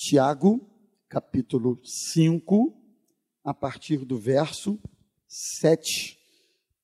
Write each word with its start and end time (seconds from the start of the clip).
Tiago, 0.00 0.64
capítulo 1.08 1.80
5, 1.82 2.72
a 3.42 3.52
partir 3.52 4.04
do 4.04 4.16
verso 4.16 4.78
7. 5.26 6.16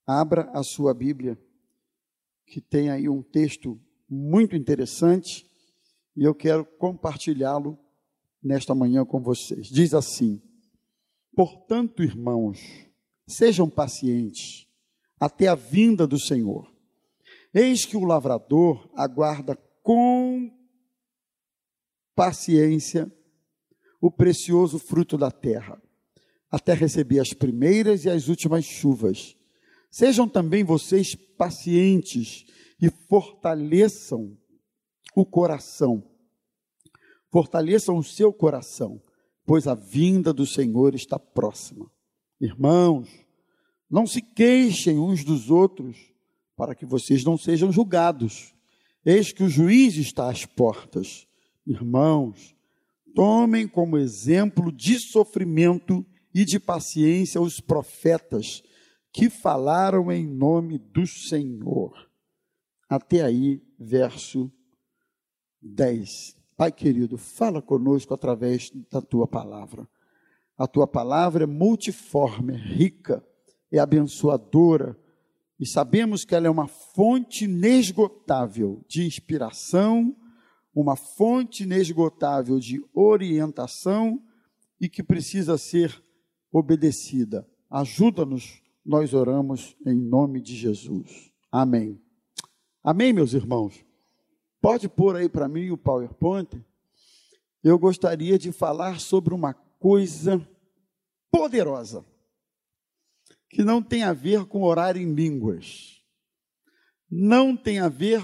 Abra 0.04 0.50
a 0.52 0.64
sua 0.64 0.92
Bíblia, 0.92 1.38
que 2.44 2.60
tem 2.60 2.90
aí 2.90 3.08
um 3.08 3.22
texto 3.22 3.80
muito 4.10 4.56
interessante 4.56 5.48
e 6.16 6.24
eu 6.24 6.34
quero 6.34 6.64
compartilhá-lo 6.64 7.78
nesta 8.42 8.74
manhã 8.74 9.04
com 9.04 9.22
vocês. 9.22 9.68
Diz 9.68 9.94
assim: 9.94 10.42
Portanto, 11.36 12.02
irmãos, 12.02 12.58
sejam 13.28 13.70
pacientes 13.70 14.66
até 15.20 15.46
a 15.46 15.54
vinda 15.54 16.04
do 16.04 16.18
Senhor. 16.18 16.68
Eis 17.54 17.84
que 17.84 17.96
o 17.96 18.02
lavrador 18.02 18.90
aguarda 18.92 19.54
com 19.84 20.63
paciência 22.14 23.10
o 24.00 24.10
precioso 24.10 24.78
fruto 24.78 25.16
da 25.16 25.30
terra, 25.30 25.80
até 26.50 26.74
receber 26.74 27.20
as 27.20 27.32
primeiras 27.32 28.04
e 28.04 28.10
as 28.10 28.28
últimas 28.28 28.64
chuvas. 28.64 29.34
Sejam 29.90 30.28
também 30.28 30.62
vocês 30.62 31.14
pacientes 31.14 32.44
e 32.80 32.90
fortaleçam 33.08 34.36
o 35.14 35.24
coração. 35.24 36.02
Fortaleçam 37.30 37.96
o 37.96 38.04
seu 38.04 38.32
coração, 38.32 39.00
pois 39.46 39.66
a 39.66 39.74
vinda 39.74 40.32
do 40.32 40.46
Senhor 40.46 40.94
está 40.94 41.18
próxima. 41.18 41.90
Irmãos, 42.40 43.08
não 43.90 44.06
se 44.06 44.20
queixem 44.20 44.98
uns 44.98 45.24
dos 45.24 45.50
outros, 45.50 46.12
para 46.56 46.74
que 46.74 46.84
vocês 46.84 47.24
não 47.24 47.38
sejam 47.38 47.72
julgados. 47.72 48.54
Eis 49.04 49.32
que 49.32 49.42
o 49.42 49.48
juiz 49.48 49.96
está 49.96 50.30
às 50.30 50.44
portas. 50.44 51.26
Irmãos, 51.66 52.54
tomem 53.14 53.66
como 53.66 53.96
exemplo 53.96 54.70
de 54.70 54.98
sofrimento 54.98 56.04
e 56.34 56.44
de 56.44 56.60
paciência 56.60 57.40
os 57.40 57.60
profetas 57.60 58.62
que 59.12 59.30
falaram 59.30 60.10
em 60.10 60.26
nome 60.26 60.78
do 60.78 61.06
Senhor. 61.06 62.10
Até 62.88 63.22
aí, 63.22 63.62
verso 63.78 64.52
10. 65.62 66.36
Pai 66.56 66.70
querido, 66.70 67.16
fala 67.16 67.62
conosco 67.62 68.12
através 68.12 68.70
da 68.90 69.00
tua 69.00 69.26
palavra. 69.26 69.88
A 70.56 70.66
tua 70.66 70.86
palavra 70.86 71.44
é 71.44 71.46
multiforme, 71.46 72.54
é 72.54 72.56
rica, 72.56 73.24
é 73.72 73.78
abençoadora, 73.78 74.96
e 75.58 75.66
sabemos 75.66 76.24
que 76.24 76.34
ela 76.34 76.46
é 76.46 76.50
uma 76.50 76.66
fonte 76.66 77.44
inesgotável 77.44 78.84
de 78.88 79.04
inspiração, 79.04 80.14
uma 80.74 80.96
fonte 80.96 81.62
inesgotável 81.62 82.58
de 82.58 82.84
orientação 82.92 84.20
e 84.80 84.88
que 84.88 85.02
precisa 85.02 85.56
ser 85.56 86.02
obedecida. 86.52 87.48
Ajuda-nos, 87.70 88.62
nós 88.84 89.14
oramos 89.14 89.76
em 89.86 89.96
nome 89.96 90.40
de 90.40 90.54
Jesus. 90.56 91.32
Amém. 91.50 92.00
Amém, 92.82 93.12
meus 93.12 93.32
irmãos. 93.32 93.84
Pode 94.60 94.88
pôr 94.88 95.16
aí 95.16 95.28
para 95.28 95.48
mim 95.48 95.70
o 95.70 95.78
PowerPoint. 95.78 96.50
Eu 97.62 97.78
gostaria 97.78 98.38
de 98.38 98.52
falar 98.52 99.00
sobre 99.00 99.32
uma 99.32 99.54
coisa 99.54 100.46
poderosa 101.30 102.04
que 103.48 103.62
não 103.62 103.82
tem 103.82 104.02
a 104.02 104.12
ver 104.12 104.46
com 104.46 104.62
orar 104.62 104.96
em 104.96 105.14
línguas, 105.14 106.02
não 107.08 107.56
tem 107.56 107.78
a 107.78 107.88
ver 107.88 108.20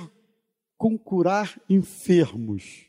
com 0.80 0.96
curar 0.96 1.60
enfermos, 1.68 2.86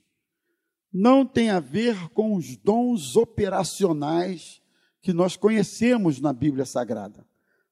não 0.94 1.25
tem 1.25 1.50
a 1.50 1.59
ver 1.59 2.08
com 2.11 2.38
os 2.38 2.56
dons 2.56 3.17
operacionais 3.17 4.61
que 5.02 5.11
nós 5.11 5.36
conhecemos 5.36 6.22
na 6.22 6.31
Bíblia 6.31 6.66
Sagrada 6.66 7.28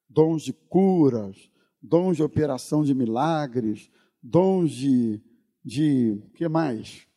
dons 0.09 0.44
de 0.44 0.52
curas, 0.52 1.50
dons 1.81 2.17
de 2.17 2.24
operação 2.24 2.84
de 2.84 2.94
milagres, 2.94 3.90
dons 4.22 4.72
de, 4.72 5.22
de 5.63 6.22
que 6.34 6.50
mais? 6.50 7.07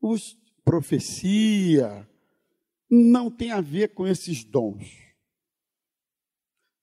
Os 0.00 0.38
profecia, 0.64 2.08
não 2.88 3.28
tem 3.28 3.50
a 3.50 3.60
ver 3.60 3.92
com 3.92 4.06
esses 4.06 4.44
dons. 4.44 4.86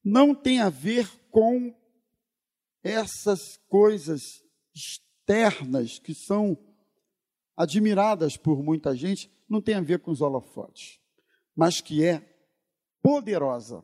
Não 0.04 0.36
tem 0.36 0.60
a 0.60 0.68
ver 0.68 1.08
com 1.30 1.74
essas 2.84 3.58
coisas 3.70 4.42
externas 5.32 5.98
que 5.98 6.14
são 6.14 6.58
admiradas 7.56 8.36
por 8.36 8.62
muita 8.62 8.96
gente, 8.96 9.32
não 9.48 9.62
tem 9.62 9.76
a 9.76 9.82
ver 9.82 10.00
com 10.00 10.12
os 10.12 10.22
holofotes, 10.22 11.00
mas 11.56 11.80
que 11.80 12.04
é 12.04 12.22
poderosa, 13.02 13.84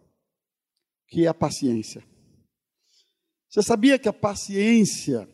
que 1.07 1.25
é 1.25 1.27
a 1.27 1.33
paciência. 1.33 2.03
Você 3.49 3.63
sabia 3.63 3.97
que 3.97 4.09
a 4.09 4.13
paciência 4.13 5.27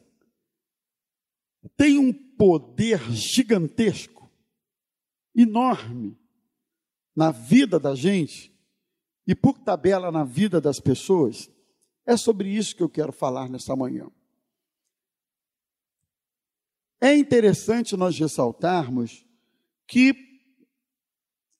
tem 1.75 1.97
um 1.97 2.13
poder 2.13 2.99
gigantesco, 3.11 4.29
enorme, 5.35 6.17
na 7.15 7.31
vida 7.31 7.79
da 7.79 7.95
gente 7.95 8.53
e 9.25 9.33
por 9.33 9.57
tabela 9.57 10.11
na 10.11 10.23
vida 10.23 10.61
das 10.61 10.79
pessoas? 10.79 11.49
É 12.05 12.17
sobre 12.17 12.49
isso 12.49 12.75
que 12.75 12.83
eu 12.83 12.89
quero 12.89 13.11
falar 13.11 13.49
nessa 13.49 13.75
manhã. 13.75 14.11
É 17.03 17.13
interessante 17.17 17.97
nós 17.97 18.17
ressaltarmos 18.17 19.25
que 19.85 20.15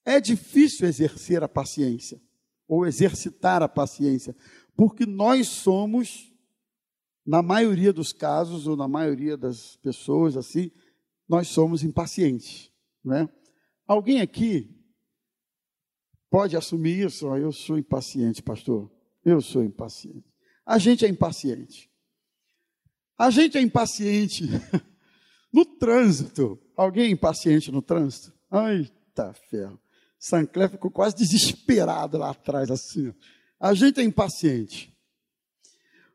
é 0.06 0.22
difícil 0.22 0.88
exercer 0.88 1.44
a 1.44 1.50
paciência, 1.50 2.22
ou 2.66 2.88
exercitar 2.88 3.62
a 3.62 3.68
paciência, 3.68 4.34
porque 4.74 5.06
nós 5.06 5.50
somos, 5.50 6.34
na 7.26 7.44
maioria 7.44 7.92
dos 7.92 8.14
casos, 8.14 8.68
ou 8.68 8.78
na 8.78 8.88
maioria 8.88 9.36
das 9.36 9.76
pessoas, 9.76 10.38
assim, 10.38 10.72
nós 11.28 11.50
somos 11.50 11.84
impacientes, 11.84 12.72
né? 13.03 13.28
Alguém 13.86 14.22
aqui 14.22 14.74
pode 16.30 16.56
assumir 16.56 17.06
isso? 17.06 17.28
Eu 17.36 17.52
sou 17.52 17.78
impaciente, 17.78 18.42
pastor. 18.42 18.90
Eu 19.26 19.42
sou 19.42 19.62
impaciente. 19.62 20.34
A 20.66 20.78
gente 20.78 21.03
é 21.03 21.09
impaciente. 21.09 21.92
A 23.18 23.30
gente 23.30 23.58
é 23.58 23.62
impaciente 23.62 24.46
No 25.53 25.64
trânsito, 25.64 26.59
alguém 26.75 27.12
impaciente 27.12 27.72
no 27.72 27.81
trânsito? 27.81 28.34
Ai, 28.50 28.90
tá 29.14 29.31
ferro. 29.34 29.80
Sancler 30.18 30.69
ficou 30.69 30.90
quase 30.90 31.16
desesperado 31.16 32.18
lá 32.18 32.31
atrás, 32.31 32.72
assim. 32.72 33.14
A 33.59 33.74
gente 33.75 34.00
é 34.00 34.03
impaciente. 34.03 34.91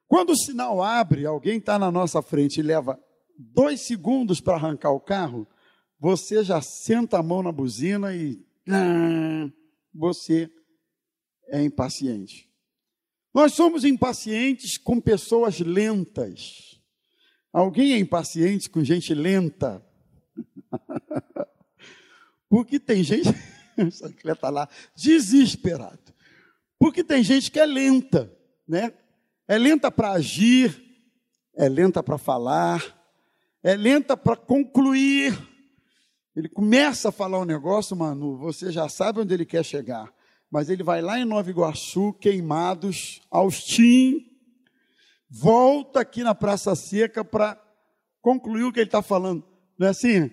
Quando 0.09 0.31
o 0.31 0.37
sinal 0.37 0.82
abre, 0.82 1.25
alguém 1.25 1.59
está 1.59 1.78
na 1.78 1.91
nossa 1.91 2.21
frente 2.21 2.59
e 2.59 2.62
leva 2.62 2.99
dois 3.38 3.82
segundos 3.82 4.41
para 4.41 4.54
arrancar 4.54 4.91
o 4.91 5.00
carro, 5.00 5.47
você 6.00 6.43
já 6.43 6.60
senta 6.60 7.19
a 7.19 7.22
mão 7.22 7.43
na 7.43 7.53
buzina 7.53 8.15
e 8.15 8.44
você 9.94 10.50
é 11.49 11.62
impaciente. 11.62 12.50
Nós 13.34 13.53
somos 13.53 13.84
impacientes 13.84 14.78
com 14.78 15.00
pessoas 15.00 15.60
lentas. 15.60 16.78
Alguém 17.53 17.92
é 17.92 17.98
impaciente 17.98 18.69
com 18.69 18.84
gente 18.84 19.14
lenta? 19.14 19.84
Porque 22.48 22.78
tem 22.78 23.03
gente, 23.03 23.28
essa 23.76 24.09
está 24.09 24.50
lá, 24.50 24.69
desesperado. 24.94 26.14
Porque 26.78 27.03
tem 27.03 27.22
gente 27.22 27.50
que 27.50 27.58
é 27.58 27.66
lenta, 27.66 28.32
né? 28.66 28.92
É 29.47 29.58
lenta 29.58 29.91
para 29.91 30.12
agir, 30.12 30.81
é 31.56 31.69
lenta 31.69 32.03
para 32.03 32.19
falar, 32.19 32.84
é 33.62 33.75
lenta 33.75 34.16
para 34.16 34.37
concluir. 34.37 35.37
Ele 36.37 36.48
começa 36.48 37.08
a 37.08 37.12
falar 37.12 37.41
um 37.41 37.44
negócio, 37.44 37.97
mano, 37.97 38.37
você 38.38 38.70
já 38.70 38.88
sabe 38.88 39.20
onde 39.20 39.34
ele 39.34 39.44
quer 39.44 39.64
chegar. 39.64 40.12
Mas 40.50 40.70
ele 40.70 40.82
vai 40.82 41.02
lá 41.02 41.19
em 41.19 41.25
Nova 41.25 41.50
Iguaçu, 41.50 42.12
queimados, 42.14 43.20
Austin, 43.31 44.27
volta 45.28 46.00
aqui 46.00 46.22
na 46.22 46.34
Praça 46.34 46.75
Seca 46.75 47.25
para 47.25 47.60
concluir 48.20 48.64
o 48.64 48.72
que 48.72 48.80
ele 48.80 48.88
está 48.88 49.02
falando. 49.02 49.44
Não 49.78 49.86
é 49.86 49.90
assim? 49.90 50.30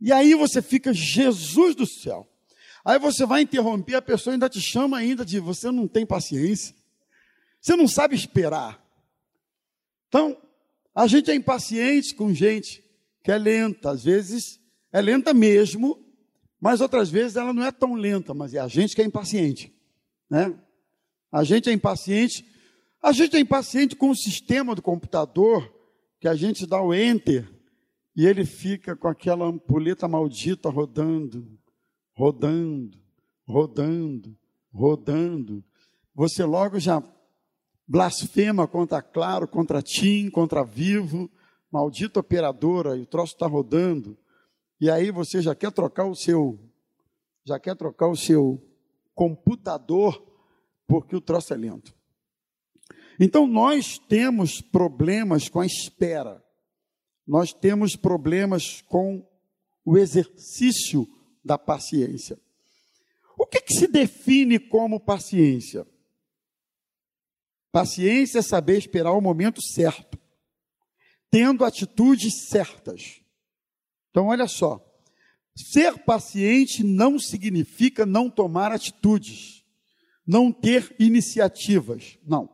E 0.00 0.12
aí 0.12 0.34
você 0.34 0.60
fica, 0.60 0.92
Jesus 0.92 1.74
do 1.74 1.86
céu. 1.86 2.28
Aí 2.84 2.98
você 2.98 3.24
vai 3.24 3.40
interromper, 3.40 3.94
a 3.94 4.02
pessoa 4.02 4.34
ainda 4.34 4.48
te 4.48 4.60
chama 4.60 4.98
ainda 4.98 5.24
de 5.24 5.40
você 5.40 5.70
não 5.70 5.88
tem 5.88 6.04
paciência. 6.04 6.74
Você 7.60 7.74
não 7.74 7.88
sabe 7.88 8.14
esperar. 8.14 8.84
Então, 10.08 10.36
a 10.94 11.06
gente 11.06 11.30
é 11.30 11.34
impaciente 11.34 12.14
com 12.14 12.32
gente 12.34 12.84
que 13.22 13.32
é 13.32 13.38
lenta. 13.38 13.90
Às 13.90 14.04
vezes 14.04 14.60
é 14.92 15.00
lenta 15.00 15.32
mesmo, 15.32 15.98
mas 16.60 16.82
outras 16.82 17.08
vezes 17.08 17.36
ela 17.36 17.54
não 17.54 17.64
é 17.64 17.72
tão 17.72 17.94
lenta, 17.94 18.34
mas 18.34 18.52
é 18.52 18.58
a 18.58 18.68
gente 18.68 18.94
que 18.94 19.00
é 19.00 19.04
impaciente. 19.04 19.74
Né? 20.28 20.54
A 21.32 21.42
gente 21.42 21.70
é 21.70 21.72
impaciente 21.72 22.44
a 23.04 23.12
gente 23.12 23.36
é 23.36 23.38
impaciente 23.40 23.94
com 23.94 24.08
o 24.08 24.16
sistema 24.16 24.74
do 24.74 24.80
computador, 24.80 25.70
que 26.18 26.26
a 26.26 26.34
gente 26.34 26.66
dá 26.66 26.80
o 26.80 26.94
enter 26.94 27.46
e 28.16 28.26
ele 28.26 28.46
fica 28.46 28.96
com 28.96 29.06
aquela 29.06 29.44
ampulheta 29.44 30.08
maldita 30.08 30.70
rodando, 30.70 31.46
rodando, 32.14 32.98
rodando, 33.46 34.34
rodando. 34.72 35.62
Você 36.14 36.46
logo 36.46 36.80
já 36.80 37.02
blasfema 37.86 38.66
contra 38.66 39.02
Claro, 39.02 39.46
contra 39.46 39.82
Tim, 39.82 40.30
contra 40.30 40.64
Vivo, 40.64 41.30
maldita 41.70 42.20
operadora, 42.20 42.96
e 42.96 43.02
o 43.02 43.06
troço 43.06 43.34
está 43.34 43.46
rodando. 43.46 44.16
E 44.80 44.90
aí 44.90 45.10
você 45.10 45.42
já 45.42 45.54
quer 45.54 45.70
trocar 45.72 46.06
o 46.06 46.14
seu, 46.14 46.58
já 47.44 47.60
quer 47.60 47.76
trocar 47.76 48.08
o 48.08 48.16
seu 48.16 48.66
computador, 49.14 50.24
porque 50.86 51.14
o 51.14 51.20
troço 51.20 51.52
é 51.52 51.56
lento. 51.58 51.94
Então 53.18 53.46
nós 53.46 53.98
temos 53.98 54.60
problemas 54.60 55.48
com 55.48 55.60
a 55.60 55.66
espera 55.66 56.44
nós 57.26 57.52
temos 57.52 57.96
problemas 57.96 58.82
com 58.82 59.26
o 59.84 59.96
exercício 59.96 61.08
da 61.44 61.56
paciência. 61.56 62.38
O 63.36 63.46
que, 63.46 63.60
que 63.60 63.74
se 63.74 63.86
define 63.86 64.58
como 64.58 65.00
paciência? 65.00 65.86
Paciência 67.72 68.38
é 68.38 68.42
saber 68.42 68.78
esperar 68.78 69.12
o 69.12 69.20
momento 69.20 69.60
certo, 69.60 70.18
tendo 71.30 71.64
atitudes 71.64 72.46
certas. 72.48 73.20
Então, 74.10 74.26
olha 74.26 74.46
só: 74.46 74.84
ser 75.56 75.98
paciente 76.04 76.84
não 76.84 77.18
significa 77.18 78.06
não 78.06 78.30
tomar 78.30 78.70
atitudes, 78.70 79.64
não 80.24 80.52
ter 80.52 80.94
iniciativas. 80.98 82.16
Não. 82.24 82.53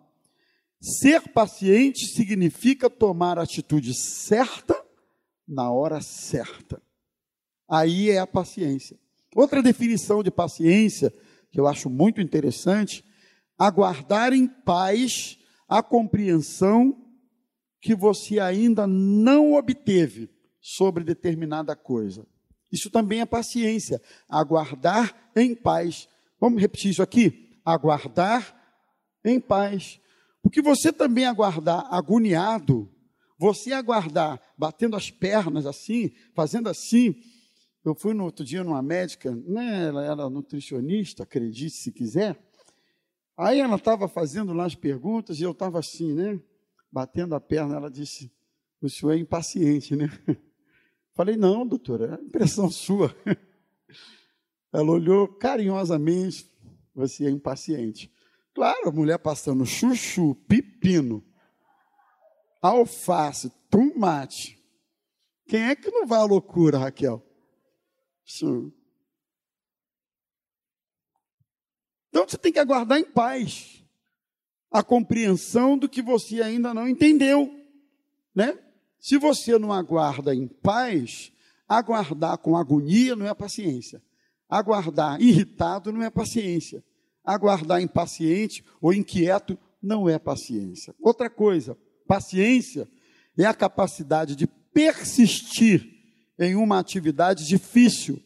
Ser 0.81 1.29
paciente 1.33 2.07
significa 2.07 2.89
tomar 2.89 3.39
a 3.39 3.43
atitude 3.43 3.93
certa 3.95 4.75
na 5.47 5.71
hora 5.71 6.01
certa. 6.01 6.81
Aí 7.69 8.11
é 8.11 8.19
a 8.19 8.27
paciência. 8.27 8.99
Outra 9.35 9.63
definição 9.63 10.23
de 10.23 10.31
paciência, 10.31 11.13
que 11.51 11.61
eu 11.61 11.67
acho 11.67 11.91
muito 11.91 12.21
interessante, 12.21 13.05
aguardar 13.59 14.33
em 14.33 14.47
paz 14.47 15.39
a 15.69 15.83
compreensão 15.83 16.97
que 17.81 17.95
você 17.95 18.39
ainda 18.39 18.87
não 18.87 19.55
obteve 19.55 20.31
sobre 20.61 21.05
determinada 21.05 21.77
coisa. 21.77 22.27
Isso 22.73 22.91
também 22.91 23.21
é 23.21 23.27
paciência, 23.27 24.01
aguardar 24.29 25.31
em 25.37 25.55
paz. 25.55 26.09
Vamos 26.41 26.61
repetir 26.61 26.91
isso 26.91 27.03
aqui? 27.03 27.61
Aguardar 27.65 28.57
em 29.25 29.41
paz. 29.41 30.01
Porque 30.43 30.63
você 30.63 30.93
também 30.93 31.27
aguardar 31.27 31.87
agoniado, 31.93 32.91
você 33.39 33.73
aguardar 33.73 34.41
batendo 34.57 34.97
as 34.97 35.11
pernas 35.11 35.67
assim, 35.67 36.11
fazendo 36.35 36.69
assim. 36.69 37.15
Eu 37.85 37.95
fui 37.95 38.13
no 38.13 38.25
outro 38.25 38.45
dia 38.45 38.63
numa 38.63 38.83
médica, 38.83 39.35
né, 39.35 39.89
ela 39.89 40.05
era 40.05 40.29
nutricionista, 40.29 41.23
acredite 41.23 41.77
se 41.77 41.91
quiser. 41.91 42.39
Aí 43.37 43.59
ela 43.59 43.77
estava 43.77 44.07
fazendo 44.07 44.53
lá 44.53 44.67
as 44.67 44.75
perguntas 44.75 45.41
e 45.41 45.43
eu 45.43 45.53
estava 45.53 45.79
assim, 45.79 46.13
né? 46.13 46.39
Batendo 46.93 47.35
a 47.35 47.41
perna, 47.41 47.77
ela 47.77 47.91
disse: 47.91 48.31
O 48.83 48.89
senhor 48.91 49.13
é 49.13 49.17
impaciente, 49.17 49.97
né? 49.97 50.11
Falei: 51.15 51.37
Não, 51.37 51.67
doutora, 51.67 52.19
é 52.21 52.25
impressão 52.25 52.69
sua. 52.71 53.17
Ela 54.71 54.91
olhou 54.91 55.27
carinhosamente: 55.27 56.53
Você 56.95 57.25
é 57.25 57.31
impaciente. 57.31 58.13
Claro, 58.55 58.89
a 58.89 58.93
mulher 58.93 59.19
passando 59.19 59.65
chuchu, 59.65 60.35
pepino, 60.47 61.25
alface, 62.61 63.51
tomate. 63.71 64.59
Quem 65.47 65.63
é 65.63 65.77
que 65.77 65.91
não 65.91 66.07
vai 66.07 66.21
à 66.21 66.25
loucura, 66.25 66.79
Raquel? 66.79 67.25
Sim. 68.25 68.73
Então 72.09 72.29
você 72.29 72.37
tem 72.37 72.53
que 72.53 72.59
aguardar 72.59 72.99
em 72.99 73.05
paz 73.05 73.85
a 74.71 74.83
compreensão 74.83 75.77
do 75.77 75.89
que 75.89 76.03
você 76.03 76.43
ainda 76.43 76.73
não 76.73 76.89
entendeu, 76.89 77.51
né? 78.35 78.59
Se 78.99 79.17
você 79.17 79.59
não 79.59 79.73
aguarda 79.73 80.35
em 80.35 80.47
paz, 80.47 81.33
aguardar 81.69 82.39
com 82.39 82.57
agonia 82.57 83.17
não 83.17 83.27
é 83.27 83.35
paciência. 83.35 84.03
Aguardar 84.49 85.21
irritado 85.21 85.93
não 85.93 86.03
é 86.03 86.11
paciência. 86.11 86.85
Aguardar 87.25 87.83
impaciente 87.83 88.65
ou 88.81 88.93
inquieto 88.93 89.59
não 89.83 90.09
é 90.09 90.19
paciência. 90.19 90.95
Outra 91.01 91.31
coisa, 91.31 91.77
paciência 92.07 92.89
é 93.37 93.45
a 93.45 93.55
capacidade 93.55 94.37
de 94.37 94.47
persistir 94.47 95.89
em 96.39 96.55
uma 96.55 96.79
atividade 96.79 97.47
difícil, 97.47 98.23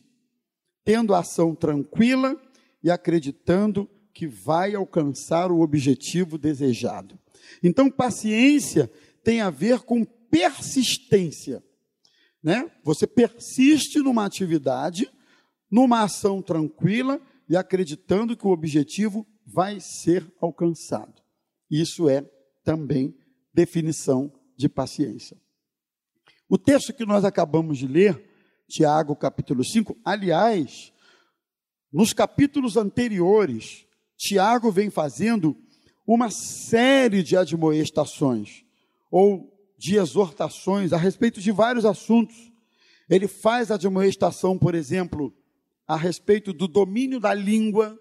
tendo 0.84 1.14
ação 1.14 1.54
tranquila 1.54 2.40
e 2.82 2.90
acreditando 2.90 3.88
que 4.12 4.26
vai 4.26 4.74
alcançar 4.74 5.50
o 5.50 5.60
objetivo 5.60 6.38
desejado. 6.38 7.18
Então, 7.62 7.90
paciência 7.90 8.90
tem 9.22 9.40
a 9.40 9.50
ver 9.50 9.80
com 9.80 10.04
persistência. 10.04 11.62
Né? 12.42 12.70
Você 12.84 13.06
persiste 13.06 13.98
numa 13.98 14.24
atividade, 14.24 15.10
numa 15.70 16.02
ação 16.02 16.40
tranquila 16.40 17.20
e 17.48 17.56
acreditando 17.56 18.36
que 18.36 18.46
o 18.46 18.50
objetivo 18.50 19.26
vai 19.46 19.78
ser 19.80 20.26
alcançado. 20.40 21.22
Isso 21.70 22.08
é 22.08 22.24
também 22.62 23.14
definição 23.52 24.32
de 24.56 24.68
paciência. 24.68 25.36
O 26.48 26.58
texto 26.58 26.92
que 26.92 27.04
nós 27.04 27.24
acabamos 27.24 27.78
de 27.78 27.86
ler, 27.86 28.22
Tiago 28.68 29.14
capítulo 29.16 29.64
5, 29.64 29.96
aliás, 30.04 30.92
nos 31.92 32.12
capítulos 32.12 32.76
anteriores, 32.76 33.86
Tiago 34.16 34.70
vem 34.70 34.90
fazendo 34.90 35.56
uma 36.06 36.30
série 36.30 37.22
de 37.22 37.36
admoestações 37.36 38.64
ou 39.10 39.52
de 39.78 39.96
exortações 39.96 40.92
a 40.92 40.96
respeito 40.96 41.40
de 41.40 41.50
vários 41.52 41.84
assuntos. 41.84 42.52
Ele 43.08 43.28
faz 43.28 43.70
a 43.70 43.74
admoestação, 43.74 44.58
por 44.58 44.74
exemplo, 44.74 45.34
a 45.86 45.96
respeito 45.96 46.52
do 46.52 46.66
domínio 46.66 47.20
da 47.20 47.34
língua, 47.34 47.98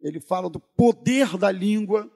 ele 0.00 0.20
fala 0.20 0.48
do 0.48 0.60
poder 0.60 1.36
da 1.36 1.50
língua, 1.50 2.10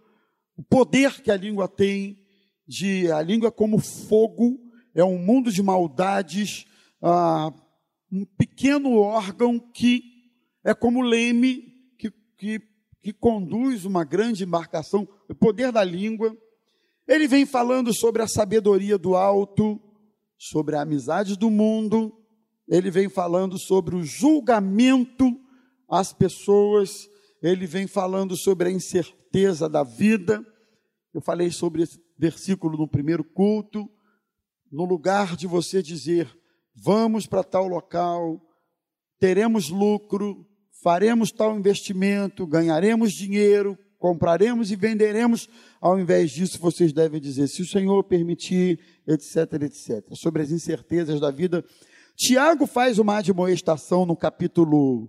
o 0.56 0.62
poder 0.62 1.20
que 1.20 1.31
a 1.31 1.37
língua 1.37 1.66
tem, 1.66 2.19
de 2.66 3.10
a 3.10 3.20
língua 3.20 3.50
como 3.50 3.78
fogo, 3.78 4.58
é 4.94 5.04
um 5.04 5.19
mundo 5.19 5.50
de 5.50 5.62
maldades, 5.62 6.66
ah, 7.00 7.52
um 8.10 8.25
pequeno 8.25 8.96
órgão 8.99 9.58
que 9.58 10.02
é 10.62 10.72
como 10.75 11.02
leme 11.02 11.64
que, 11.99 12.11
que, 12.37 12.62
que 13.02 13.12
conduz 13.12 13.85
uma 13.85 14.04
grande 14.04 14.44
embarcação, 14.44 15.09
o 15.28 15.35
poder 15.35 15.73
da 15.73 15.82
língua. 15.82 16.37
Ele 17.09 17.26
vem 17.26 17.44
falando 17.44 17.92
sobre 17.92 18.23
a 18.23 18.28
sabedoria 18.28 18.97
do 18.97 19.16
alto, 19.16 19.80
sobre 20.38 20.76
a 20.76 20.82
amizade 20.82 21.37
do 21.37 21.50
mundo, 21.50 22.22
ele 22.73 22.91
vem 22.91 23.07
falando 23.07 23.59
sobre 23.59 23.95
o 23.95 24.02
julgamento 24.02 25.31
às 25.87 26.11
pessoas, 26.14 27.07
ele 27.43 27.67
vem 27.67 27.87
falando 27.87 28.35
sobre 28.35 28.71
a 28.71 28.73
incerteza 28.73 29.69
da 29.69 29.83
vida. 29.83 30.43
Eu 31.12 31.21
falei 31.21 31.50
sobre 31.50 31.83
esse 31.83 32.00
versículo 32.19 32.79
no 32.79 32.88
primeiro 32.88 33.23
culto. 33.23 33.87
No 34.71 34.87
lugar 34.87 35.37
de 35.37 35.47
você 35.47 35.83
dizer, 35.83 36.35
vamos 36.75 37.26
para 37.26 37.45
tal 37.45 37.69
local, 37.69 38.41
teremos 39.21 39.69
lucro, 39.69 40.47
faremos 40.83 41.31
tal 41.31 41.55
investimento, 41.55 42.47
ganharemos 42.47 43.12
dinheiro, 43.12 43.79
compraremos 43.99 44.71
e 44.71 44.76
venderemos. 44.76 45.47
Ao 45.79 46.00
invés 46.00 46.31
disso, 46.31 46.59
vocês 46.59 46.91
devem 46.91 47.21
dizer, 47.21 47.49
se 47.49 47.61
o 47.61 47.67
Senhor 47.67 48.02
permitir, 48.05 48.81
etc, 49.07 49.61
etc. 49.61 50.14
Sobre 50.14 50.41
as 50.41 50.50
incertezas 50.50 51.21
da 51.21 51.31
vida, 51.31 51.62
Tiago 52.25 52.69
faz 52.69 53.00
uma 53.00 53.17
admoestação 53.17 54.07
no 54.07 54.14
capítulo 54.14 55.09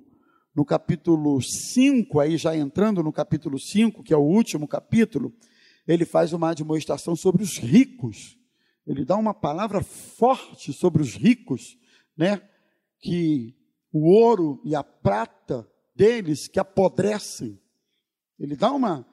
no 0.56 0.66
capítulo 0.66 1.40
5, 1.40 2.20
aí 2.20 2.38
já 2.38 2.58
entrando 2.58 3.04
no 3.04 3.14
capítulo 3.14 3.60
5, 3.60 4.02
que 4.02 4.12
é 4.12 4.18
o 4.18 4.22
último 4.22 4.68
capítulo, 4.68 5.32
ele 5.88 6.06
faz 6.06 6.34
uma 6.34 6.50
admoestação 6.50 7.16
sobre 7.16 7.44
os 7.44 7.60
ricos. 7.60 8.36
Ele 8.86 9.06
dá 9.06 9.16
uma 9.16 9.32
palavra 9.32 9.84
forte 9.84 10.74
sobre 10.74 11.04
os 11.04 11.16
ricos, 11.16 11.78
né? 12.18 12.42
Que 13.00 13.56
o 13.92 14.10
ouro 14.10 14.60
e 14.66 14.76
a 14.76 14.84
prata 14.84 15.70
deles 15.96 16.48
que 16.48 16.60
apodrecem. 16.60 17.60
Ele 18.40 18.56
dá 18.56 18.72
uma 18.72 19.06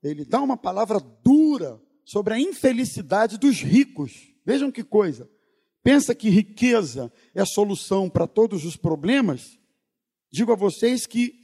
ele 0.00 0.24
dá 0.24 0.40
uma 0.40 0.56
palavra 0.56 1.00
dura 1.00 1.82
sobre 2.04 2.34
a 2.34 2.40
infelicidade 2.40 3.36
dos 3.36 3.60
ricos. 3.62 4.32
Vejam 4.46 4.70
que 4.70 4.84
coisa. 4.84 5.28
Pensa 5.82 6.14
que 6.14 6.28
riqueza 6.28 7.12
é 7.34 7.44
solução 7.44 8.10
para 8.10 8.26
todos 8.26 8.64
os 8.64 8.76
problemas? 8.76 9.58
Digo 10.30 10.52
a 10.52 10.56
vocês 10.56 11.06
que, 11.06 11.34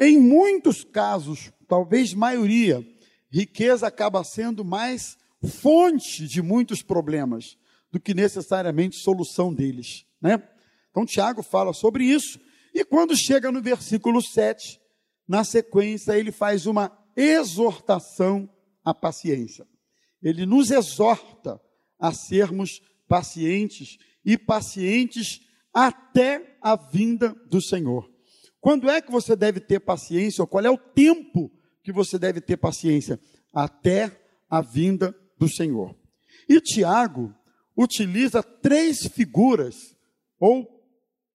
em 0.00 0.18
muitos 0.18 0.82
casos, 0.82 1.52
talvez 1.68 2.14
maioria, 2.14 2.84
riqueza 3.30 3.86
acaba 3.86 4.24
sendo 4.24 4.64
mais 4.64 5.16
fonte 5.42 6.26
de 6.26 6.40
muitos 6.42 6.82
problemas 6.82 7.56
do 7.90 8.00
que 8.00 8.14
necessariamente 8.14 8.96
solução 8.96 9.52
deles, 9.52 10.06
né? 10.20 10.42
Então 10.90 11.06
Tiago 11.06 11.42
fala 11.42 11.72
sobre 11.72 12.04
isso, 12.04 12.40
e 12.74 12.84
quando 12.84 13.16
chega 13.16 13.50
no 13.50 13.62
versículo 13.62 14.22
7, 14.22 14.80
na 15.26 15.44
sequência 15.44 16.18
ele 16.18 16.32
faz 16.32 16.66
uma 16.66 16.90
exortação 17.16 18.48
à 18.84 18.94
paciência. 18.94 19.66
Ele 20.22 20.46
nos 20.46 20.70
exorta 20.70 21.60
a 21.98 22.12
sermos 22.12 22.80
pacientes 23.12 23.98
e 24.24 24.38
pacientes 24.38 25.42
até 25.70 26.56
a 26.62 26.74
vinda 26.74 27.36
do 27.46 27.60
Senhor. 27.60 28.10
Quando 28.58 28.88
é 28.88 29.02
que 29.02 29.12
você 29.12 29.36
deve 29.36 29.60
ter 29.60 29.80
paciência, 29.80 30.40
ou 30.40 30.46
qual 30.46 30.64
é 30.64 30.70
o 30.70 30.78
tempo 30.78 31.52
que 31.84 31.92
você 31.92 32.18
deve 32.18 32.40
ter 32.40 32.56
paciência? 32.56 33.20
Até 33.52 34.18
a 34.48 34.62
vinda 34.62 35.14
do 35.38 35.46
Senhor. 35.46 35.94
E 36.48 36.58
Tiago 36.58 37.34
utiliza 37.76 38.42
três 38.42 39.06
figuras 39.08 39.76
ou 40.40 40.66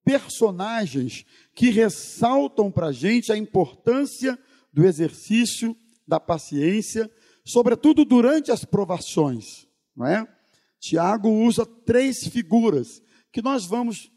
personagens 0.04 1.26
que 1.54 1.70
ressaltam 1.70 2.72
para 2.72 2.88
a 2.88 2.92
gente 2.92 3.32
a 3.32 3.38
importância 3.38 4.36
do 4.74 4.84
exercício 4.84 5.78
da 6.08 6.20
paciência, 6.20 7.08
sobretudo 7.46 8.04
durante 8.04 8.52
as 8.52 8.66
provações, 8.66 9.68
não 9.96 10.08
é? 10.08 10.37
Tiago 10.80 11.30
usa 11.30 11.66
três 11.66 12.28
figuras 12.28 13.02
que 13.32 13.42
nós 13.42 13.66
vamos 13.66 14.12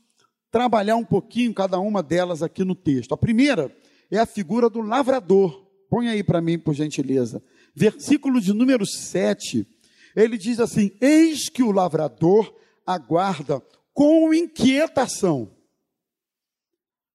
trabalhar 0.51 0.97
um 0.97 1.05
pouquinho 1.05 1.55
cada 1.55 1.79
uma 1.79 2.03
delas 2.03 2.43
aqui 2.43 2.65
no 2.65 2.75
texto. 2.75 3.13
A 3.13 3.17
primeira 3.17 3.75
é 4.11 4.19
a 4.19 4.27
figura 4.27 4.69
do 4.69 4.81
lavrador. 4.81 5.67
Põe 5.89 6.09
aí 6.09 6.23
para 6.23 6.41
mim, 6.41 6.59
por 6.59 6.75
gentileza. 6.75 7.43
Versículo 7.75 8.41
de 8.41 8.53
número 8.53 8.87
7. 8.87 9.67
Ele 10.15 10.37
diz 10.37 10.61
assim: 10.61 10.91
Eis 11.01 11.49
que 11.49 11.63
o 11.63 11.73
lavrador 11.73 12.55
aguarda 12.87 13.63
com 13.93 14.33
inquietação, 14.33 15.55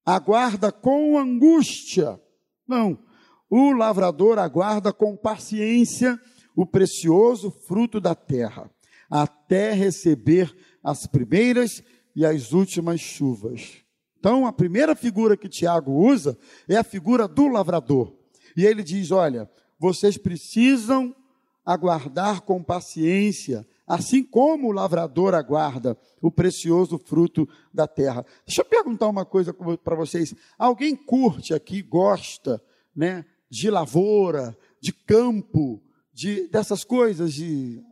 aguarda 0.06 0.72
com 0.72 1.18
angústia. 1.18 2.20
Não, 2.68 2.98
o 3.50 3.72
lavrador 3.74 4.40
aguarda 4.40 4.94
com 4.94 5.16
paciência 5.16 6.20
o 6.56 6.66
precioso 6.66 7.52
fruto 7.52 8.00
da 8.00 8.16
terra, 8.16 8.70
até 9.10 9.72
receber 9.74 10.56
as 10.84 11.08
primeiras 11.08 11.84
e 12.16 12.26
as 12.26 12.54
últimas 12.54 13.00
chuvas. 13.00 13.84
Então, 14.20 14.46
a 14.48 14.54
primeira 14.54 14.96
figura 14.96 15.38
que 15.38 15.50
Tiago 15.50 15.92
usa 15.92 16.38
é 16.68 16.76
a 16.76 16.84
figura 16.84 17.28
do 17.28 17.48
lavrador. 17.48 18.12
E 18.58 18.66
ele 18.66 18.84
diz: 18.84 19.12
Olha, 19.12 19.50
vocês 19.78 20.18
precisam 20.18 21.16
aguardar 21.66 22.42
com 22.42 22.64
paciência, 22.64 23.68
assim 23.88 24.24
como 24.24 24.68
o 24.68 24.72
lavrador 24.72 25.34
aguarda 25.34 25.98
o 26.22 26.32
precioso 26.32 26.98
fruto 26.98 27.48
da 27.74 27.88
terra. 27.88 28.26
Deixa 28.46 28.62
eu 28.62 28.66
perguntar 28.66 29.08
uma 29.08 29.26
coisa 29.26 29.54
para 29.54 29.96
vocês. 29.96 30.34
Alguém 30.58 30.96
curte 30.96 31.54
aqui, 31.54 31.82
gosta, 31.82 32.62
né, 32.96 33.26
de 33.50 33.70
lavoura, 33.70 34.58
de 34.80 34.94
campo, 34.94 35.82
de 36.14 36.48
dessas 36.48 36.84
coisas 36.84 37.34
de 37.34 37.84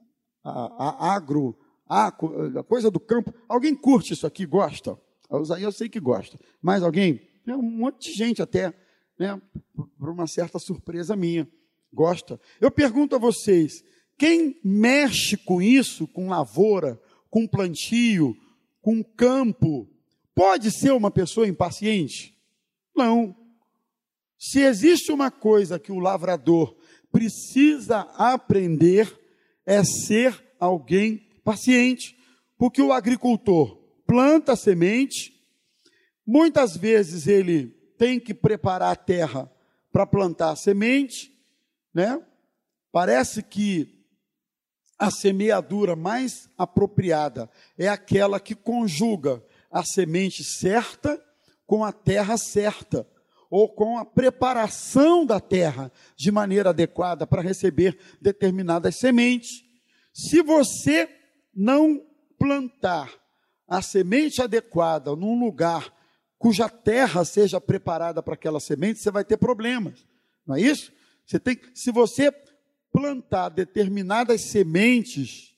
a, 0.44 0.86
a 0.88 1.16
agro, 1.16 1.58
ah, 1.88 2.08
a 2.08 2.64
coisa 2.64 2.90
do 2.90 3.00
campo. 3.00 3.34
Alguém 3.48 3.76
curte 3.76 4.14
isso 4.14 4.28
aqui, 4.28 4.46
gosta? 4.46 5.00
Aí 5.56 5.64
eu 5.64 5.72
sei 5.72 5.90
que 5.90 6.00
gosta. 6.00 6.40
Mais 6.62 6.84
alguém? 6.84 7.22
Um 7.48 7.62
monte 7.62 8.12
de 8.12 8.18
gente 8.18 8.42
até, 8.42 8.74
né? 9.18 9.42
Por 9.98 10.10
uma 10.10 10.28
certa 10.28 10.60
surpresa 10.60 11.16
minha. 11.16 11.48
Gosta. 11.92 12.40
Eu 12.60 12.72
pergunto 12.72 13.16
a 13.16 13.20
vocês: 13.20 13.84
quem 14.18 14.60
mexe 14.64 15.38
com 15.38 15.62
isso, 15.62 16.08
com 16.08 16.30
lavoura, 16.30 17.00
com 17.30 17.48
plantio, 17.48 18.36
com 18.82 19.04
campo, 19.04 19.90
pode 20.36 20.72
ser 20.72 20.92
uma 20.92 21.12
pessoa 21.12 21.48
impaciente? 21.48 22.36
Não. 22.96 23.36
Se 24.38 24.60
existe 24.60 25.12
uma 25.12 25.32
coisa 25.32 25.80
que 25.80 25.92
o 25.92 26.00
lavrador 26.00 26.76
precisa 27.12 28.02
aprender, 28.18 29.12
é 29.66 29.84
ser 29.84 30.42
alguém 30.60 31.30
paciente, 31.44 32.18
porque 32.58 32.82
o 32.82 32.94
agricultor 32.94 33.78
planta 34.06 34.54
a 34.54 34.56
semente, 34.56 35.34
muitas 36.26 36.78
vezes 36.78 37.28
ele 37.28 37.68
tem 37.98 38.20
que 38.20 38.34
preparar 38.34 38.92
a 38.92 38.96
terra 38.96 39.52
para 39.92 40.06
plantar 40.06 40.52
a 40.52 40.56
semente, 40.56 41.32
né? 41.94 42.22
Parece 42.92 43.44
que 43.44 44.04
a 44.98 45.12
semeadura 45.12 45.96
mais 45.96 46.50
apropriada 46.58 47.50
é 47.78 47.88
aquela 47.88 48.40
que 48.40 48.56
conjuga 48.56 49.44
a 49.72 49.84
semente 49.84 50.44
certa 50.44 51.22
com 51.66 51.84
a 51.84 51.92
terra 51.92 52.38
certa, 52.38 53.08
ou 53.56 53.70
com 53.70 54.00
a 54.00 54.04
preparação 54.04 55.24
da 55.24 55.40
terra 55.40 55.92
de 56.16 56.32
maneira 56.32 56.72
adequada 56.72 57.28
para 57.28 57.40
receber 57.40 57.96
determinadas 58.20 58.96
sementes. 58.96 59.64
Se 60.12 60.42
você 60.42 61.08
não 61.56 62.04
plantar 62.36 63.14
a 63.68 63.80
semente 63.80 64.42
adequada 64.42 65.16
num 65.16 65.40
lugar 65.40 65.94
cuja 66.40 66.68
terra 66.68 67.24
seja 67.24 67.62
preparada 67.62 68.24
para 68.24 68.34
aquela 68.34 68.60
semente, 68.60 68.98
você 68.98 69.12
vai 69.12 69.24
ter 69.24 69.38
problemas. 69.38 70.04
Não 70.48 70.56
é 70.56 70.62
isso? 70.62 70.92
Você 71.24 71.40
tem, 71.40 71.62
se 71.76 71.92
você 71.92 72.34
plantar 72.92 73.50
determinadas 73.50 74.42
sementes 74.46 75.56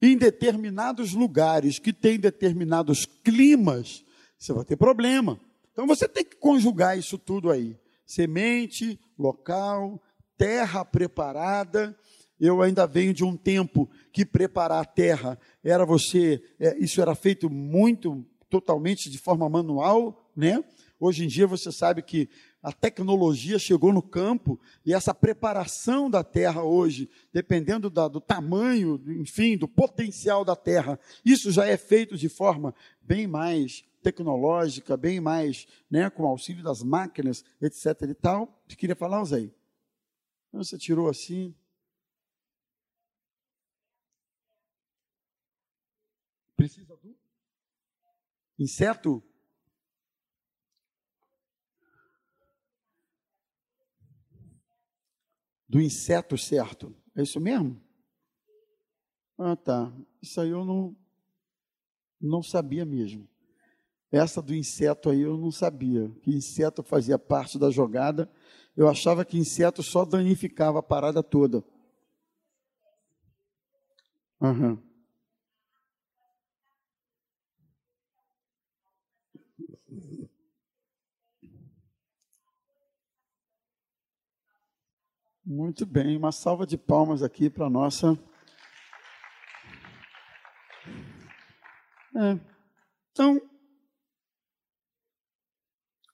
em 0.00 0.16
determinados 0.16 1.12
lugares 1.12 1.80
que 1.80 1.92
têm 1.92 2.20
determinados 2.20 3.04
climas, 3.04 4.04
você 4.38 4.52
vai 4.52 4.64
ter 4.64 4.76
problema. 4.76 5.40
Então 5.74 5.86
você 5.86 6.08
tem 6.08 6.24
que 6.24 6.36
conjugar 6.36 6.98
isso 6.98 7.18
tudo 7.18 7.50
aí: 7.50 7.76
semente, 8.06 8.98
local, 9.18 10.02
terra 10.38 10.82
preparada 10.82 11.94
eu 12.40 12.60
ainda 12.62 12.86
venho 12.86 13.14
de 13.14 13.24
um 13.24 13.36
tempo 13.36 13.88
que 14.12 14.24
preparar 14.24 14.82
a 14.82 14.84
terra 14.84 15.38
era 15.62 15.86
você, 15.86 16.42
é, 16.58 16.76
isso 16.78 17.00
era 17.00 17.14
feito 17.14 17.48
muito, 17.48 18.24
totalmente 18.50 19.10
de 19.10 19.18
forma 19.18 19.48
manual, 19.48 20.30
né? 20.36 20.62
Hoje 20.98 21.24
em 21.24 21.28
dia 21.28 21.46
você 21.46 21.70
sabe 21.70 22.02
que 22.02 22.28
a 22.62 22.72
tecnologia 22.72 23.58
chegou 23.58 23.92
no 23.92 24.02
campo 24.02 24.58
e 24.86 24.94
essa 24.94 25.12
preparação 25.12 26.08
da 26.08 26.24
terra 26.24 26.62
hoje, 26.62 27.10
dependendo 27.32 27.90
da, 27.90 28.08
do 28.08 28.20
tamanho, 28.20 29.00
enfim, 29.20 29.56
do 29.56 29.68
potencial 29.68 30.44
da 30.44 30.56
terra, 30.56 30.98
isso 31.24 31.52
já 31.52 31.66
é 31.66 31.76
feito 31.76 32.16
de 32.16 32.28
forma 32.28 32.74
bem 33.02 33.26
mais 33.26 33.84
tecnológica, 34.04 34.96
bem 34.98 35.18
mais, 35.18 35.66
né, 35.90 36.10
com 36.10 36.26
auxílio 36.26 36.62
das 36.62 36.82
máquinas, 36.82 37.42
etc. 37.60 37.86
e 38.10 38.14
tal. 38.14 38.62
Você 38.68 38.76
queria 38.76 38.94
falar, 38.94 39.24
Zé? 39.24 39.50
Você 40.52 40.76
tirou 40.76 41.08
assim? 41.08 41.54
Precisa 46.54 46.94
do 46.96 47.16
inseto? 48.58 49.22
Do 55.68 55.80
inseto 55.80 56.36
certo. 56.38 56.94
É 57.16 57.22
isso 57.22 57.40
mesmo? 57.40 57.82
Ah, 59.36 59.56
tá. 59.56 59.92
Isso 60.22 60.40
aí 60.40 60.50
eu 60.50 60.64
não, 60.64 60.96
não 62.20 62.42
sabia 62.42 62.84
mesmo. 62.84 63.28
Essa 64.14 64.40
do 64.40 64.54
inseto 64.54 65.10
aí 65.10 65.22
eu 65.22 65.36
não 65.36 65.50
sabia. 65.50 66.08
Que 66.22 66.30
inseto 66.30 66.84
fazia 66.84 67.18
parte 67.18 67.58
da 67.58 67.68
jogada. 67.68 68.30
Eu 68.76 68.88
achava 68.88 69.24
que 69.24 69.36
inseto 69.36 69.82
só 69.82 70.04
danificava 70.04 70.78
a 70.78 70.82
parada 70.82 71.20
toda. 71.20 71.64
Uhum. 74.40 74.80
Muito 85.44 85.84
bem, 85.84 86.16
uma 86.16 86.30
salva 86.30 86.64
de 86.64 86.78
palmas 86.78 87.20
aqui 87.20 87.50
para 87.50 87.66
a 87.66 87.70
nossa. 87.70 88.16
É. 92.16 92.38
Então, 93.10 93.40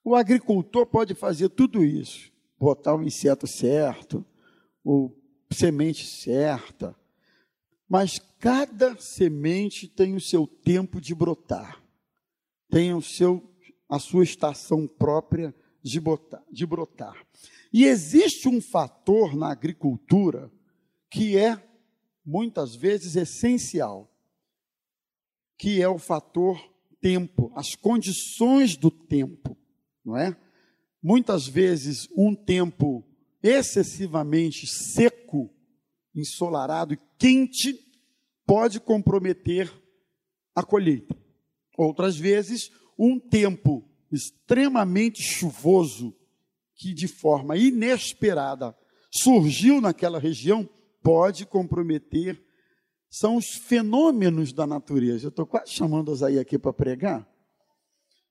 o 0.02 0.14
agricultor 0.14 0.87
pode 0.87 1.14
fazer 1.14 1.49
tudo 1.50 1.85
isso, 1.85 2.33
botar 2.59 2.95
o 2.95 3.02
inseto 3.02 3.47
certo, 3.47 4.25
o 4.85 5.11
semente 5.52 6.07
certa, 6.07 6.97
mas 7.88 8.19
cada 8.38 8.97
semente 8.99 9.88
tem 9.88 10.14
o 10.14 10.21
seu 10.21 10.47
tempo 10.47 11.00
de 11.00 11.14
brotar, 11.14 11.83
tem 12.69 12.95
o 12.95 13.02
seu, 13.02 13.52
a 13.88 13.99
sua 13.99 14.25
estação 14.25 14.87
própria 14.87 15.54
de, 15.83 16.00
botar, 16.00 16.42
de 16.50 16.64
brotar. 16.64 17.26
E 17.73 17.85
existe 17.85 18.49
um 18.49 18.61
fator 18.61 19.37
na 19.37 19.50
agricultura 19.50 20.50
que 21.11 21.37
é, 21.37 21.62
muitas 22.25 22.75
vezes, 22.75 23.16
essencial. 23.16 24.09
que 25.59 25.83
é 25.83 25.88
o 25.88 25.99
fator 25.99 26.59
tempo, 27.00 27.52
as 27.54 27.75
condições 27.75 28.76
do 28.76 28.90
tempo, 28.90 29.57
não 30.11 30.17
é? 30.17 30.37
Muitas 31.02 31.47
vezes 31.47 32.09
um 32.17 32.35
tempo 32.35 33.05
excessivamente 33.43 34.67
seco, 34.67 35.50
ensolarado 36.14 36.93
e 36.93 36.99
quente 37.19 37.79
pode 38.45 38.81
comprometer 38.81 39.73
a 40.55 40.62
colheita. 40.62 41.17
Outras 41.79 42.17
vezes, 42.17 42.71
um 42.99 43.19
tempo 43.19 43.88
extremamente 44.12 45.23
chuvoso 45.23 46.14
que 46.75 46.93
de 46.93 47.07
forma 47.07 47.57
inesperada 47.57 48.76
surgiu 49.11 49.81
naquela 49.81 50.19
região 50.19 50.69
pode 51.02 51.47
comprometer 51.47 52.43
são 53.09 53.37
os 53.37 53.47
fenômenos 53.67 54.52
da 54.52 54.67
natureza. 54.67 55.26
Eu 55.26 55.31
estou 55.31 55.47
quase 55.47 55.73
chamando 55.73 56.12
a 56.12 56.14
Zaí 56.14 56.38
aqui 56.38 56.59
para 56.59 56.73
pregar. 56.73 57.29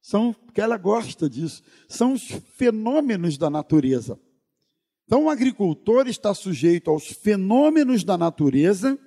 São, 0.02 0.34
porque 0.34 0.62
ela 0.62 0.78
gosta 0.78 1.30
disso. 1.30 1.62
São 1.88 2.14
os 2.14 2.24
fenômenos 2.56 3.38
da 3.38 3.50
natureza. 3.50 4.20
Então, 5.06 5.26
o 5.26 5.30
agricultor 5.30 6.08
está 6.08 6.34
sujeito 6.34 6.90
aos 6.90 7.08
fenômenos 7.08 8.04
da 8.04 8.18
natureza 8.18 8.98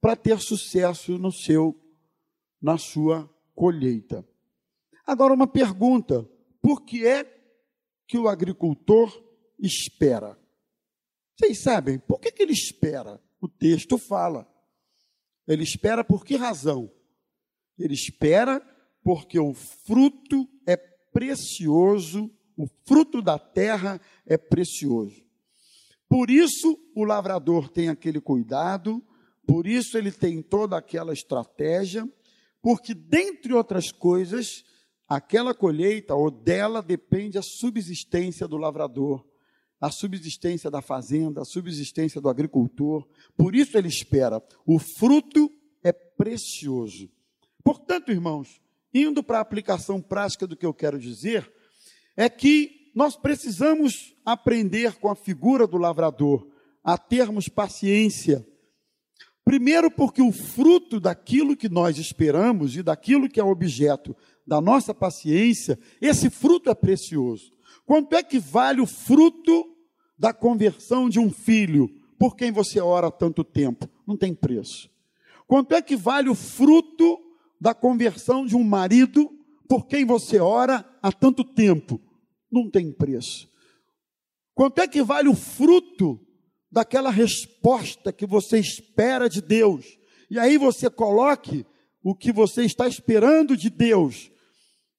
para 0.00 0.16
ter 0.16 0.38
sucesso 0.40 1.18
no 1.18 1.32
seu, 1.32 1.76
na 2.60 2.78
sua 2.78 3.28
colheita. 3.54 4.26
Agora, 5.06 5.34
uma 5.34 5.46
pergunta: 5.46 6.28
por 6.60 6.84
que 6.84 7.06
é 7.06 7.24
que 8.06 8.16
o 8.16 8.28
agricultor 8.28 9.12
espera? 9.58 10.38
Vocês 11.36 11.62
sabem, 11.62 11.98
por 11.98 12.20
que, 12.20 12.30
que 12.30 12.42
ele 12.42 12.52
espera? 12.52 13.20
O 13.40 13.48
texto 13.48 13.98
fala. 13.98 14.48
Ele 15.48 15.64
espera 15.64 16.04
por 16.04 16.24
que 16.24 16.36
razão? 16.36 16.90
Ele 17.76 17.94
espera 17.94 18.60
porque 19.02 19.38
o 19.38 19.52
fruto 19.54 20.48
é 20.66 20.76
precioso, 20.76 22.30
o 22.56 22.66
fruto 22.86 23.20
da 23.20 23.38
terra 23.38 24.00
é 24.26 24.36
precioso. 24.36 25.22
Por 26.08 26.30
isso 26.30 26.78
o 26.94 27.04
lavrador 27.04 27.68
tem 27.68 27.88
aquele 27.88 28.20
cuidado, 28.20 29.02
por 29.46 29.66
isso 29.66 29.96
ele 29.96 30.12
tem 30.12 30.42
toda 30.42 30.76
aquela 30.76 31.12
estratégia, 31.12 32.08
porque, 32.60 32.94
dentre 32.94 33.52
outras 33.52 33.90
coisas, 33.90 34.64
aquela 35.08 35.52
colheita 35.52 36.14
ou 36.14 36.30
dela 36.30 36.80
depende 36.80 37.36
a 37.36 37.42
subsistência 37.42 38.46
do 38.46 38.56
lavrador, 38.56 39.26
a 39.80 39.90
subsistência 39.90 40.70
da 40.70 40.80
fazenda, 40.80 41.42
a 41.42 41.44
subsistência 41.44 42.20
do 42.20 42.28
agricultor. 42.28 43.08
Por 43.36 43.56
isso 43.56 43.76
ele 43.76 43.88
espera. 43.88 44.40
O 44.64 44.78
fruto 44.78 45.50
é 45.82 45.92
precioso. 45.92 47.10
Portanto, 47.64 48.12
irmãos, 48.12 48.60
indo 48.92 49.22
para 49.22 49.38
a 49.38 49.42
aplicação 49.42 50.00
prática 50.00 50.46
do 50.46 50.56
que 50.56 50.66
eu 50.66 50.74
quero 50.74 50.98
dizer, 50.98 51.50
é 52.16 52.28
que 52.28 52.90
nós 52.94 53.16
precisamos 53.16 54.14
aprender 54.24 54.94
com 54.96 55.08
a 55.08 55.16
figura 55.16 55.66
do 55.66 55.78
lavrador 55.78 56.46
a 56.84 56.98
termos 56.98 57.48
paciência. 57.48 58.46
Primeiro, 59.44 59.90
porque 59.90 60.22
o 60.22 60.30
fruto 60.30 61.00
daquilo 61.00 61.56
que 61.56 61.68
nós 61.68 61.98
esperamos 61.98 62.76
e 62.76 62.82
daquilo 62.82 63.28
que 63.28 63.40
é 63.40 63.44
objeto 63.44 64.14
da 64.46 64.60
nossa 64.60 64.94
paciência, 64.94 65.78
esse 66.00 66.28
fruto 66.28 66.70
é 66.70 66.74
precioso. 66.74 67.52
Quanto 67.84 68.14
é 68.14 68.22
que 68.22 68.38
vale 68.38 68.80
o 68.80 68.86
fruto 68.86 69.76
da 70.18 70.32
conversão 70.32 71.08
de 71.08 71.18
um 71.18 71.30
filho 71.30 71.88
por 72.18 72.36
quem 72.36 72.52
você 72.52 72.80
ora 72.80 73.10
tanto 73.10 73.42
tempo? 73.42 73.88
Não 74.06 74.16
tem 74.16 74.34
preço. 74.34 74.88
Quanto 75.46 75.74
é 75.74 75.82
que 75.82 75.96
vale 75.96 76.28
o 76.28 76.34
fruto 76.34 77.18
da 77.62 77.72
conversão 77.72 78.44
de 78.44 78.56
um 78.56 78.64
marido 78.64 79.30
por 79.68 79.86
quem 79.86 80.04
você 80.04 80.40
ora 80.40 80.84
há 81.00 81.12
tanto 81.12 81.44
tempo? 81.44 82.00
Não 82.50 82.68
tem 82.68 82.90
preço. 82.90 83.48
Quanto 84.52 84.80
é 84.80 84.88
que 84.88 85.00
vale 85.00 85.28
o 85.28 85.36
fruto 85.36 86.18
daquela 86.68 87.08
resposta 87.08 88.12
que 88.12 88.26
você 88.26 88.58
espera 88.58 89.28
de 89.28 89.40
Deus? 89.40 89.86
E 90.28 90.40
aí 90.40 90.58
você 90.58 90.90
coloque 90.90 91.64
o 92.02 92.16
que 92.16 92.32
você 92.32 92.64
está 92.64 92.88
esperando 92.88 93.56
de 93.56 93.70
Deus 93.70 94.28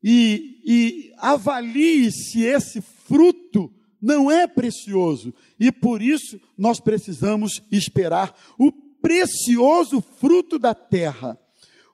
e, 0.01 0.61
e 0.65 1.13
avalie 1.17 2.09
se 2.13 2.43
esse 2.43 2.79
fruto 2.79 3.73
não 4.01 4.31
é 4.31 4.47
precioso. 4.47 5.33
E 5.59 5.69
por 5.69 6.01
isso 6.01 6.39
nós 6.57 6.79
precisamos 6.79 7.61
esperar 7.69 8.33
o 8.57 8.71
precioso 9.01 9.99
fruto 9.99 10.57
da 10.57 10.73
terra. 10.73 11.37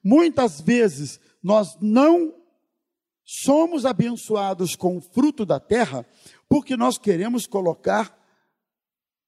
Muitas 0.04 0.62
vezes 0.62 1.20
nós 1.42 1.78
não 1.82 2.36
somos 3.24 3.86
abençoados 3.86 4.76
com 4.76 4.98
o 4.98 5.02
fruto 5.02 5.46
da 5.46 5.60
terra 5.60 6.06
porque 6.48 6.76
nós 6.76 6.98
queremos 6.98 7.46
colocar 7.46 8.18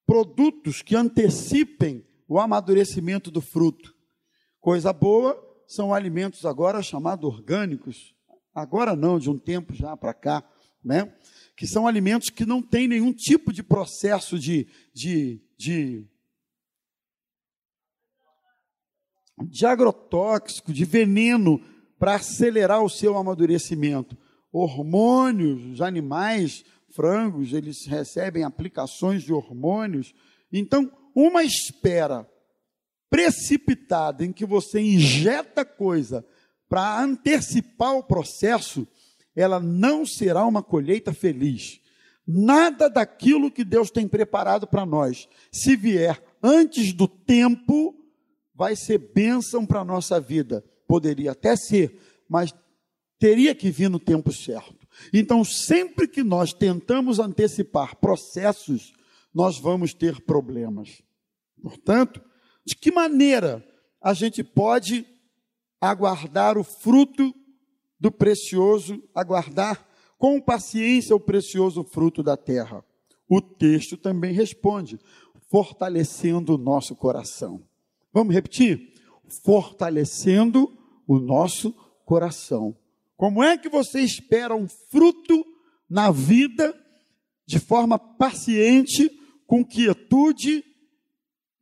produtos 0.06 0.82
que 0.82 0.96
antecipem 0.96 2.06
o 2.28 2.40
amadurecimento 2.40 3.30
do 3.30 3.42
fruto. 3.42 3.96
Coisa 4.60 4.92
boa 4.92 5.40
são 5.68 5.94
alimentos 5.94 6.46
agora 6.46 6.82
chamados 6.82 7.26
orgânicos, 7.30 8.16
agora 8.54 8.96
não, 8.96 9.20
de 9.20 9.30
um 9.30 9.38
tempo 9.38 9.74
já 9.74 9.96
para 9.96 10.14
cá, 10.14 10.44
né? 10.84 11.14
que 11.56 11.68
são 11.68 11.88
alimentos 11.88 12.30
que 12.30 12.46
não 12.46 12.62
têm 12.62 12.88
nenhum 12.88 13.14
tipo 13.14 13.54
de 13.54 13.62
processo 13.62 14.40
de, 14.40 14.68
de, 14.94 15.42
de, 15.58 16.08
de 19.50 19.66
agrotóxico, 19.66 20.74
de 20.74 20.86
veneno, 20.86 21.62
para 21.98 22.16
acelerar 22.16 22.84
o 22.84 22.90
seu 22.90 23.18
amadurecimento. 23.18 24.18
Hormônios, 24.52 25.64
os 25.74 25.82
animais, 25.82 26.66
frangos, 26.90 27.54
eles 27.54 27.86
recebem 27.86 28.44
aplicações 28.44 29.24
de 29.24 29.32
hormônios. 29.32 30.14
Então, 30.52 30.92
uma 31.16 31.44
espera 31.44 32.28
precipitada 33.10 34.26
em 34.26 34.32
que 34.32 34.46
você 34.46 34.80
injeta 34.80 35.64
coisa 35.66 36.26
para 36.68 37.02
antecipar 37.02 37.96
o 37.96 38.04
processo, 38.04 38.88
ela 39.36 39.60
não 39.60 40.06
será 40.06 40.46
uma 40.46 40.64
colheita 40.64 41.14
feliz. 41.14 41.82
Nada 42.26 42.90
daquilo 42.90 43.52
que 43.52 43.66
Deus 43.66 43.92
tem 43.92 44.08
preparado 44.08 44.66
para 44.66 44.86
nós, 44.86 45.28
se 45.52 45.76
vier 45.76 46.24
antes 46.42 46.94
do 46.94 47.08
tempo, 47.08 47.94
vai 48.62 48.76
ser 48.76 49.00
bênção 49.00 49.66
para 49.66 49.80
a 49.80 49.84
nossa 49.84 50.20
vida. 50.20 50.64
Poderia 50.88 51.32
até 51.32 51.56
ser, 51.56 52.00
mas 52.30 52.54
teria 53.18 53.56
que 53.56 53.72
vir 53.72 53.90
no 53.90 54.00
tempo 54.00 54.32
certo. 54.32 54.88
Então, 55.12 55.44
sempre 55.44 56.08
que 56.08 56.22
nós 56.22 56.54
tentamos 56.54 57.18
antecipar 57.18 57.96
processos, 57.96 58.94
nós 59.34 59.58
vamos 59.58 59.96
ter 59.96 60.22
problemas. 60.22 61.02
Portanto, 61.60 62.22
de 62.64 62.76
que 62.76 62.92
maneira 62.92 63.68
a 64.00 64.14
gente 64.14 64.44
pode 64.44 65.08
aguardar 65.82 66.56
o 66.56 66.64
fruto 66.64 67.34
do 68.00 68.12
precioso, 68.12 69.02
aguardar 69.16 69.84
com 70.20 70.40
paciência 70.40 71.16
o 71.16 71.20
precioso 71.20 71.84
fruto 71.84 72.22
da 72.22 72.38
terra. 72.38 72.86
O 73.28 73.42
texto 73.42 73.98
também 73.98 74.34
responde, 74.34 75.00
fortalecendo 75.50 76.54
o 76.54 76.60
nosso 76.60 76.96
coração. 76.96 77.71
Vamos 78.14 78.34
repetir? 78.34 78.94
Fortalecendo 79.44 80.78
o 81.08 81.20
nosso 81.20 81.74
coração. 82.06 82.76
Como 83.16 83.44
é 83.44 83.58
que 83.58 83.70
você 83.70 84.02
espera 84.02 84.56
um 84.56 84.68
fruto 84.68 85.46
na 85.90 86.12
vida 86.12 86.76
de 87.46 87.60
forma 87.60 88.00
paciente, 88.00 89.10
com 89.46 89.64
quietude 89.64 90.64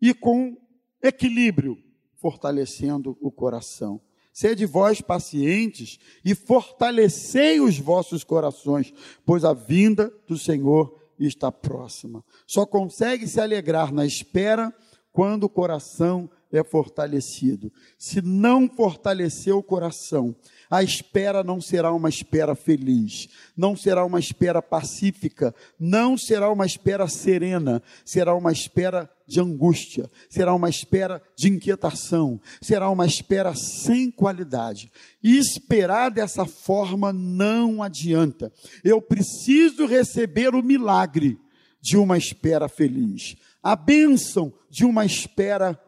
e 0.01 0.13
com 0.13 0.57
equilíbrio, 1.01 1.77
fortalecendo 2.15 3.17
o 3.21 3.31
coração? 3.31 4.01
Sede 4.31 4.65
vós 4.65 5.01
pacientes 5.01 5.99
e 6.23 6.33
fortalecei 6.33 7.59
os 7.59 7.77
vossos 7.77 8.23
corações, 8.23 8.93
pois 9.25 9.43
a 9.43 9.53
vinda 9.53 10.09
do 10.25 10.37
Senhor 10.37 10.97
está 11.19 11.51
próxima. 11.51 12.23
Só 12.47 12.65
consegue 12.65 13.27
se 13.27 13.41
alegrar 13.41 13.91
na 13.91 14.05
espera 14.05 14.73
quando 15.11 15.43
o 15.43 15.49
coração 15.49 16.29
é 16.51 16.63
fortalecido. 16.63 17.71
Se 17.97 18.21
não 18.21 18.67
fortalecer 18.67 19.55
o 19.55 19.63
coração, 19.63 20.35
a 20.69 20.83
espera 20.83 21.43
não 21.43 21.59
será 21.59 21.91
uma 21.91 22.09
espera 22.09 22.55
feliz, 22.55 23.27
não 23.55 23.75
será 23.75 24.05
uma 24.05 24.19
espera 24.19 24.61
pacífica, 24.61 25.53
não 25.79 26.17
será 26.17 26.51
uma 26.51 26.65
espera 26.65 27.07
serena, 27.07 27.81
será 28.05 28.35
uma 28.35 28.51
espera 28.51 29.09
de 29.27 29.39
angústia, 29.39 30.09
será 30.29 30.53
uma 30.53 30.69
espera 30.69 31.21
de 31.35 31.49
inquietação, 31.49 32.41
será 32.61 32.89
uma 32.89 33.05
espera 33.05 33.53
sem 33.55 34.09
qualidade. 34.09 34.91
E 35.23 35.37
esperar 35.37 36.09
dessa 36.09 36.45
forma 36.45 37.13
não 37.13 37.83
adianta. 37.83 38.51
Eu 38.83 39.01
preciso 39.01 39.85
receber 39.85 40.55
o 40.55 40.63
milagre 40.63 41.39
de 41.81 41.95
uma 41.95 42.17
espera 42.17 42.67
feliz, 42.67 43.37
a 43.63 43.75
bênção 43.75 44.53
de 44.69 44.83
uma 44.83 45.05
espera 45.05 45.79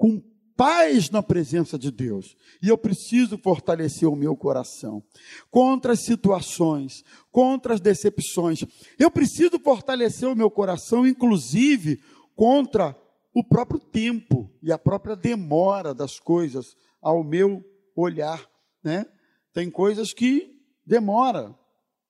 com 0.00 0.18
paz 0.56 1.10
na 1.10 1.22
presença 1.22 1.78
de 1.78 1.90
Deus. 1.90 2.34
E 2.62 2.68
eu 2.68 2.78
preciso 2.78 3.36
fortalecer 3.36 4.08
o 4.08 4.16
meu 4.16 4.34
coração 4.34 5.02
contra 5.50 5.92
as 5.92 6.00
situações, 6.00 7.04
contra 7.30 7.74
as 7.74 7.82
decepções. 7.82 8.64
Eu 8.98 9.10
preciso 9.10 9.58
fortalecer 9.58 10.26
o 10.26 10.34
meu 10.34 10.50
coração, 10.50 11.06
inclusive, 11.06 12.00
contra 12.34 12.96
o 13.34 13.44
próprio 13.44 13.78
tempo 13.78 14.50
e 14.62 14.72
a 14.72 14.78
própria 14.78 15.14
demora 15.14 15.92
das 15.92 16.18
coisas 16.18 16.74
ao 17.02 17.22
meu 17.22 17.62
olhar, 17.94 18.48
né? 18.82 19.04
Tem 19.52 19.70
coisas 19.70 20.14
que 20.14 20.50
demora, 20.86 21.54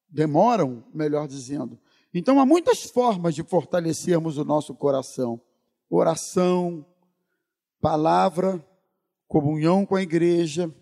demoram, 0.08 0.84
melhor 0.94 1.26
dizendo. 1.26 1.76
Então 2.14 2.38
há 2.38 2.46
muitas 2.46 2.84
formas 2.84 3.34
de 3.34 3.42
fortalecermos 3.42 4.38
o 4.38 4.44
nosso 4.44 4.76
coração. 4.76 5.40
Oração, 5.88 6.86
palavra, 7.80 8.64
comunhão 9.26 9.86
com 9.86 9.96
a 9.96 10.02
igreja, 10.02 10.74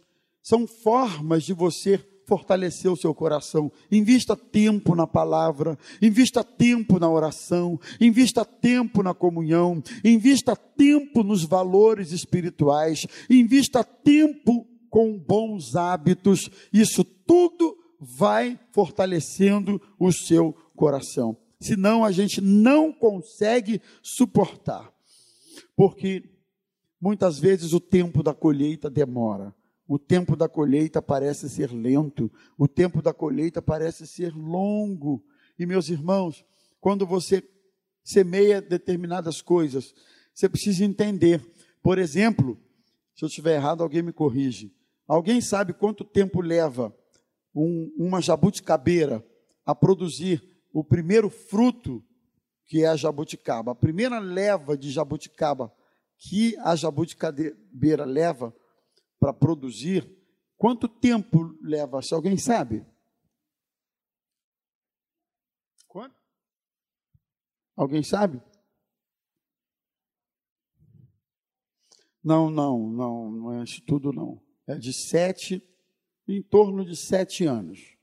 são 0.43 0.67
formas 0.67 1.45
de 1.45 1.53
você 1.53 1.99
fortalecer 2.27 2.93
o 2.93 2.97
seu 2.97 3.15
coração. 3.15 3.73
Invista 3.91 4.37
tempo 4.37 4.95
na 4.95 5.07
palavra, 5.07 5.79
invista 6.01 6.45
tempo 6.45 6.99
na 6.99 7.09
oração, 7.09 7.81
invista 7.99 8.45
tempo 8.45 9.03
na 9.03 9.15
comunhão, 9.15 9.83
invista 10.05 10.55
tempo 10.55 11.23
nos 11.23 11.45
valores 11.45 12.13
espirituais, 12.13 13.07
invista 13.31 13.83
tempo 13.83 14.67
com 14.91 15.19
bons 15.19 15.75
hábitos. 15.75 16.51
Isso 16.73 17.03
tudo 17.03 17.77
vai 17.99 18.59
fortalecendo 18.73 19.81
o 19.99 20.13
seu 20.13 20.55
coração. 20.77 21.37
Senão 21.61 22.05
a 22.05 22.13
gente 22.13 22.41
não 22.41 22.93
consegue 22.93 23.81
suportar. 24.03 24.93
Porque 25.75 26.23
muitas 27.01 27.39
vezes 27.39 27.73
o 27.73 27.81
tempo 27.81 28.23
da 28.23 28.35
colheita 28.35 28.91
demora. 28.91 29.55
O 29.87 29.99
tempo 29.99 30.37
da 30.37 30.49
colheita 30.49 31.01
parece 31.01 31.49
ser 31.49 31.73
lento, 31.73 32.31
o 32.59 32.69
tempo 32.69 33.01
da 33.01 33.15
colheita 33.15 33.63
parece 33.63 34.07
ser 34.07 34.35
longo. 34.35 35.25
E 35.59 35.65
meus 35.65 35.89
irmãos, 35.89 36.45
quando 36.81 37.07
você 37.07 37.43
semeia 38.05 38.61
determinadas 38.61 39.41
coisas, 39.41 39.95
você 40.35 40.49
precisa 40.49 40.85
entender. 40.85 41.43
Por 41.83 41.99
exemplo, 41.99 42.59
se 43.15 43.25
eu 43.25 43.29
estiver 43.29 43.57
errado, 43.57 43.83
alguém 43.83 44.03
me 44.03 44.13
corrige. 44.13 44.75
Alguém 45.07 45.41
sabe 45.41 45.73
quanto 45.73 46.05
tempo 46.05 46.43
leva 46.43 46.95
um, 47.55 47.91
uma 47.97 48.21
jabuticabeira 48.21 49.25
a 49.65 49.75
produzir 49.75 50.43
o 50.73 50.85
primeiro 50.85 51.31
fruto 51.31 52.05
que 52.67 52.85
é 52.85 52.89
a 52.89 52.97
jabuticaba? 52.97 53.73
A 53.73 53.75
primeira 53.75 54.19
leva 54.19 54.77
de 54.77 54.91
jabuticaba 54.91 55.73
que 56.19 56.57
a 56.59 56.75
jabuticabeira 56.75 58.05
leva 58.05 58.55
para 59.21 59.33
produzir, 59.33 60.05
quanto 60.57 60.89
tempo 60.89 61.57
leva? 61.63 62.03
Se 62.03 62.13
alguém 62.13 62.37
sabe? 62.37 62.85
Quanto? 65.87 66.17
Alguém 67.77 68.03
sabe? 68.03 68.43
Não, 72.23 72.51
não, 72.51 72.91
não, 72.91 73.31
não 73.31 73.61
é 73.61 73.65
isso 73.65 73.81
tudo 73.87 74.13
não. 74.13 74.43
É 74.67 74.75
de 74.77 74.93
sete, 74.93 75.63
em 76.27 76.43
torno 76.43 76.85
de 76.85 76.97
sete 76.97 77.47
anos. 77.47 77.97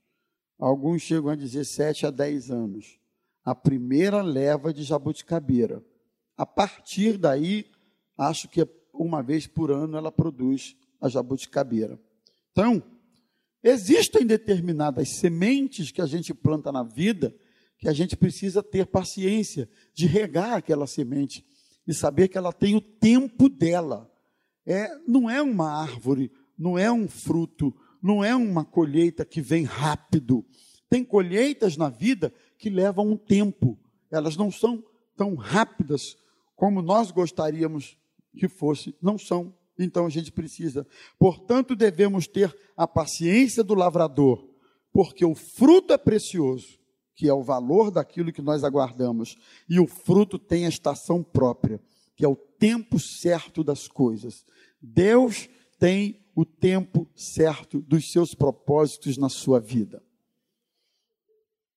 Alguns 0.58 1.02
chegam 1.02 1.30
a 1.30 1.36
dizer 1.36 1.64
sete 1.64 2.06
a 2.06 2.10
dez 2.10 2.50
anos. 2.50 2.98
A 3.44 3.54
primeira 3.54 4.22
leva 4.22 4.72
de 4.72 4.82
jabuticabeira. 4.82 5.84
A 6.36 6.46
partir 6.46 7.18
daí, 7.18 7.70
acho 8.16 8.48
que 8.48 8.66
uma 8.92 9.22
vez 9.22 9.46
por 9.46 9.70
ano 9.70 9.96
ela 9.96 10.10
produz 10.10 10.76
a 11.00 11.08
jabuticabeira. 11.08 12.00
Então, 12.52 12.82
existem 13.62 14.26
determinadas 14.26 15.16
sementes 15.16 15.90
que 15.90 16.00
a 16.00 16.06
gente 16.06 16.32
planta 16.32 16.72
na 16.72 16.82
vida 16.82 17.34
que 17.78 17.88
a 17.88 17.92
gente 17.92 18.16
precisa 18.16 18.62
ter 18.62 18.86
paciência 18.86 19.68
de 19.94 20.06
regar 20.06 20.54
aquela 20.54 20.86
semente 20.86 21.44
e 21.86 21.94
saber 21.94 22.28
que 22.28 22.38
ela 22.38 22.52
tem 22.52 22.74
o 22.74 22.80
tempo 22.80 23.48
dela. 23.48 24.10
É, 24.64 24.88
não 25.06 25.30
é 25.30 25.40
uma 25.42 25.70
árvore, 25.70 26.32
não 26.58 26.78
é 26.78 26.90
um 26.90 27.06
fruto, 27.06 27.74
não 28.02 28.24
é 28.24 28.34
uma 28.34 28.64
colheita 28.64 29.24
que 29.24 29.40
vem 29.40 29.64
rápido. 29.64 30.44
Tem 30.88 31.04
colheitas 31.04 31.76
na 31.76 31.88
vida 31.88 32.32
que 32.58 32.70
levam 32.70 33.10
um 33.10 33.16
tempo. 33.16 33.78
Elas 34.10 34.36
não 34.36 34.50
são 34.50 34.82
tão 35.16 35.34
rápidas 35.34 36.16
como 36.54 36.80
nós 36.80 37.10
gostaríamos 37.10 37.98
que 38.36 38.48
fosse, 38.48 38.94
não 39.00 39.18
são. 39.18 39.54
Então 39.78 40.06
a 40.06 40.10
gente 40.10 40.30
precisa. 40.30 40.86
Portanto, 41.18 41.74
devemos 41.74 42.26
ter 42.26 42.56
a 42.76 42.86
paciência 42.86 43.64
do 43.64 43.74
lavrador, 43.74 44.48
porque 44.92 45.24
o 45.24 45.34
fruto 45.34 45.92
é 45.92 45.98
precioso, 45.98 46.78
que 47.14 47.28
é 47.28 47.32
o 47.32 47.42
valor 47.42 47.90
daquilo 47.90 48.32
que 48.32 48.42
nós 48.42 48.62
aguardamos, 48.62 49.36
e 49.68 49.80
o 49.80 49.86
fruto 49.86 50.38
tem 50.38 50.66
a 50.66 50.68
estação 50.68 51.22
própria, 51.22 51.80
que 52.14 52.24
é 52.24 52.28
o 52.28 52.36
tempo 52.36 52.98
certo 52.98 53.64
das 53.64 53.88
coisas. 53.88 54.44
Deus 54.80 55.48
tem 55.78 56.24
o 56.34 56.44
tempo 56.44 57.08
certo 57.14 57.80
dos 57.80 58.10
seus 58.12 58.34
propósitos 58.34 59.16
na 59.16 59.28
sua 59.28 59.58
vida. 59.58 60.02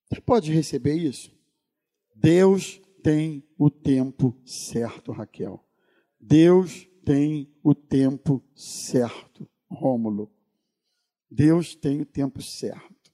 Você 0.10 0.22
pode 0.22 0.52
receber 0.52 0.96
isso? 0.96 1.32
Deus 2.16 2.82
tem 3.02 3.44
o 3.58 3.70
tempo 3.70 4.36
certo, 4.46 5.12
Raquel. 5.12 5.64
Deus 6.20 6.88
tem 7.06 7.50
o 7.64 7.74
tempo 7.74 8.44
certo, 8.54 9.50
Rômulo. 9.70 10.32
Deus 11.30 11.76
tem 11.76 12.02
o 12.02 12.06
tempo 12.06 12.42
certo. 12.42 13.12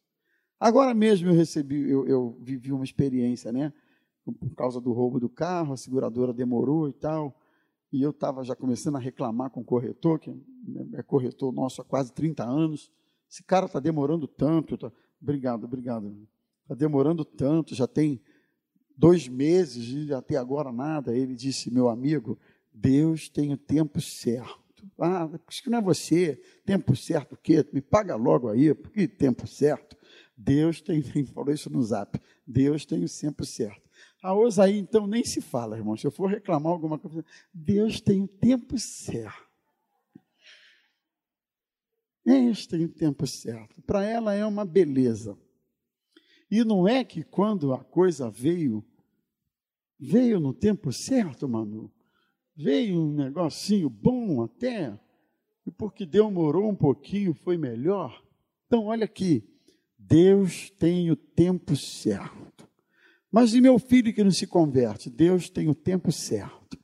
Agora 0.59 0.93
mesmo 0.93 1.29
eu 1.29 1.33
recebi, 1.33 1.89
eu, 1.89 2.07
eu 2.07 2.37
vivi 2.41 2.71
uma 2.71 2.83
experiência, 2.83 3.51
né? 3.51 3.73
Por 4.23 4.55
causa 4.55 4.81
do 4.81 4.91
roubo 4.91 5.19
do 5.19 5.29
carro, 5.29 5.73
a 5.73 5.77
seguradora 5.77 6.33
demorou 6.33 6.89
e 6.89 6.93
tal. 6.93 7.39
E 7.91 8.01
eu 8.01 8.09
estava 8.09 8.43
já 8.43 8.55
começando 8.55 8.95
a 8.95 8.99
reclamar 8.99 9.51
com 9.51 9.61
o 9.61 9.65
corretor, 9.65 10.19
que 10.19 10.35
é 10.93 11.03
corretor 11.03 11.53
nosso 11.53 11.81
há 11.81 11.85
quase 11.85 12.11
30 12.11 12.43
anos. 12.43 12.91
Esse 13.29 13.43
cara 13.43 13.67
está 13.67 13.79
demorando 13.79 14.27
tanto. 14.27 14.77
Tá... 14.77 14.91
Obrigado, 15.21 15.65
obrigado. 15.65 16.27
Está 16.63 16.73
demorando 16.73 17.23
tanto, 17.23 17.75
já 17.75 17.85
tem 17.85 18.19
dois 18.97 19.27
meses 19.27 20.07
e 20.07 20.13
até 20.13 20.35
agora 20.35 20.71
nada. 20.71 21.15
Ele 21.15 21.35
disse, 21.35 21.71
meu 21.71 21.89
amigo, 21.89 22.39
Deus 22.75 23.29
tem 23.29 23.53
o 23.53 23.57
tempo 23.57 24.01
certo. 24.01 24.59
Ah, 24.99 25.29
isso 25.49 25.63
que 25.63 25.69
não 25.69 25.77
é 25.77 25.81
você, 25.81 26.41
tempo 26.65 26.93
certo 26.95 27.33
o 27.33 27.37
quê? 27.37 27.65
Me 27.71 27.81
paga 27.81 28.15
logo 28.15 28.49
aí, 28.49 28.73
porque 28.73 29.07
tempo 29.07 29.47
certo? 29.47 29.97
Deus 30.35 30.81
tem, 30.81 31.01
falou 31.33 31.53
isso 31.53 31.69
no 31.69 31.81
zap, 31.81 32.19
Deus 32.45 32.85
tem 32.85 33.03
o 33.03 33.09
tempo 33.09 33.45
certo. 33.45 33.89
A 34.21 34.33
Osaí, 34.33 34.77
então, 34.77 35.07
nem 35.07 35.23
se 35.23 35.39
fala, 35.39 35.77
irmão. 35.77 35.95
Se 35.95 36.05
eu 36.05 36.11
for 36.11 36.29
reclamar 36.29 36.71
alguma 36.71 36.99
coisa, 36.99 37.23
Deus 37.53 38.01
tem 38.01 38.23
o 38.23 38.27
tempo 38.27 38.77
certo. 38.77 39.45
Deus 42.25 42.67
tem 42.67 42.85
o 42.85 42.89
tempo 42.89 43.25
certo. 43.25 43.81
Para 43.83 44.03
ela 44.03 44.33
é 44.33 44.45
uma 44.45 44.65
beleza. 44.65 45.37
E 46.49 46.63
não 46.63 46.87
é 46.87 47.03
que 47.03 47.23
quando 47.23 47.71
a 47.71 47.83
coisa 47.83 48.29
veio, 48.29 48.83
veio 49.97 50.39
no 50.39 50.53
tempo 50.53 50.91
certo, 50.91 51.47
Manu 51.47 51.94
veio 52.55 53.01
um 53.01 53.13
negocinho 53.13 53.89
bom 53.89 54.43
até, 54.43 54.97
e 55.65 55.71
porque 55.71 56.05
demorou 56.05 56.69
um 56.69 56.75
pouquinho 56.75 57.33
foi 57.33 57.57
melhor. 57.57 58.23
Então, 58.67 58.85
olha 58.85 59.05
aqui, 59.05 59.43
Deus 59.97 60.69
tem 60.71 61.11
o 61.11 61.15
tempo 61.15 61.75
certo. 61.75 62.67
Mas 63.31 63.53
e 63.53 63.59
meu 63.59 63.77
filho 63.77 64.13
que 64.13 64.23
não 64.23 64.31
se 64.31 64.47
converte? 64.47 65.09
Deus 65.09 65.49
tem 65.49 65.67
o 65.67 65.75
tempo 65.75 66.11
certo. 66.11 66.77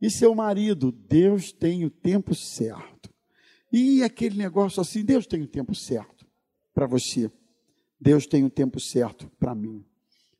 E 0.00 0.10
seu 0.10 0.34
marido? 0.34 0.90
Deus 0.90 1.52
tem 1.52 1.84
o 1.84 1.90
tempo 1.90 2.34
certo. 2.34 3.14
E 3.72 4.02
aquele 4.02 4.36
negócio 4.36 4.80
assim, 4.80 5.04
Deus 5.04 5.26
tem 5.26 5.42
o 5.42 5.46
tempo 5.46 5.74
certo 5.74 6.26
para 6.74 6.86
você. 6.86 7.30
Deus 8.00 8.26
tem 8.26 8.44
o 8.44 8.50
tempo 8.50 8.80
certo 8.80 9.30
para 9.38 9.54
mim. 9.54 9.84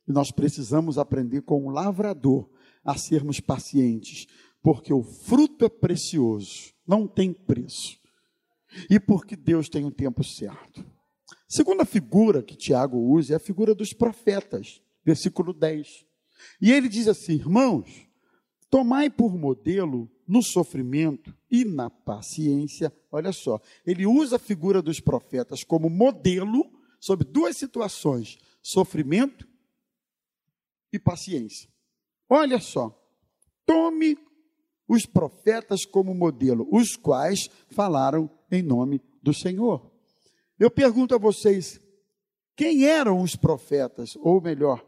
E 0.07 0.11
nós 0.11 0.31
precisamos 0.31 0.97
aprender 0.97 1.41
com 1.41 1.65
o 1.65 1.69
lavrador 1.69 2.49
a 2.87 2.97
sermos 2.97 3.41
pacientes, 3.41 4.27
porque 4.63 4.93
o 4.93 5.03
fruto 5.03 5.65
é 5.65 5.69
precioso, 5.69 6.73
não 6.87 7.05
tem 7.05 7.33
preço. 7.33 7.99
E 8.89 8.97
porque 8.97 9.35
Deus 9.35 9.67
tem 9.67 9.83
o 9.83 9.87
um 9.87 9.91
tempo 9.91 10.23
certo. 10.23 10.85
Segunda 11.49 11.83
figura 11.83 12.41
que 12.41 12.55
Tiago 12.55 12.97
usa 12.97 13.33
é 13.33 13.35
a 13.35 13.39
figura 13.39 13.75
dos 13.75 13.91
profetas, 13.91 14.81
versículo 15.03 15.53
10. 15.53 16.05
E 16.61 16.71
ele 16.71 16.87
diz 16.87 17.09
assim: 17.09 17.33
Irmãos, 17.33 18.07
tomai 18.69 19.09
por 19.09 19.37
modelo 19.37 20.09
no 20.25 20.41
sofrimento 20.41 21.35
e 21.51 21.65
na 21.65 21.89
paciência. 21.89 22.93
Olha 23.11 23.33
só, 23.33 23.59
ele 23.85 24.05
usa 24.05 24.37
a 24.37 24.39
figura 24.39 24.81
dos 24.81 25.01
profetas 25.01 25.63
como 25.63 25.89
modelo 25.89 26.63
sobre 26.99 27.27
duas 27.27 27.57
situações: 27.57 28.37
sofrimento 28.61 29.47
e 30.91 30.97
paciência. 30.97 31.69
Olha 32.29 32.59
só, 32.59 32.93
tome 33.65 34.17
os 34.87 35.05
profetas 35.05 35.85
como 35.85 36.13
modelo, 36.13 36.67
os 36.71 36.95
quais 36.95 37.49
falaram 37.69 38.29
em 38.51 38.61
nome 38.61 39.01
do 39.21 39.33
Senhor. 39.33 39.91
Eu 40.57 40.71
pergunto 40.71 41.13
a 41.13 41.17
vocês, 41.17 41.79
quem 42.55 42.85
eram 42.85 43.21
os 43.21 43.35
profetas? 43.35 44.15
Ou 44.17 44.41
melhor, 44.41 44.83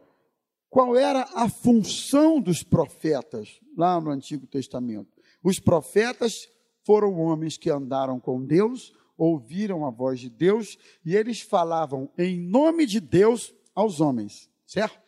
qual 0.68 0.96
era 0.96 1.22
a 1.34 1.48
função 1.48 2.40
dos 2.40 2.62
profetas 2.62 3.60
lá 3.76 4.00
no 4.00 4.10
Antigo 4.10 4.46
Testamento? 4.46 5.08
Os 5.42 5.58
profetas 5.58 6.48
foram 6.84 7.20
homens 7.20 7.56
que 7.56 7.70
andaram 7.70 8.18
com 8.18 8.44
Deus, 8.44 8.92
ouviram 9.16 9.86
a 9.86 9.90
voz 9.90 10.18
de 10.18 10.30
Deus 10.30 10.78
e 11.04 11.14
eles 11.14 11.40
falavam 11.40 12.10
em 12.16 12.40
nome 12.40 12.86
de 12.86 13.00
Deus 13.00 13.54
aos 13.74 14.00
homens, 14.00 14.50
certo? 14.66 14.98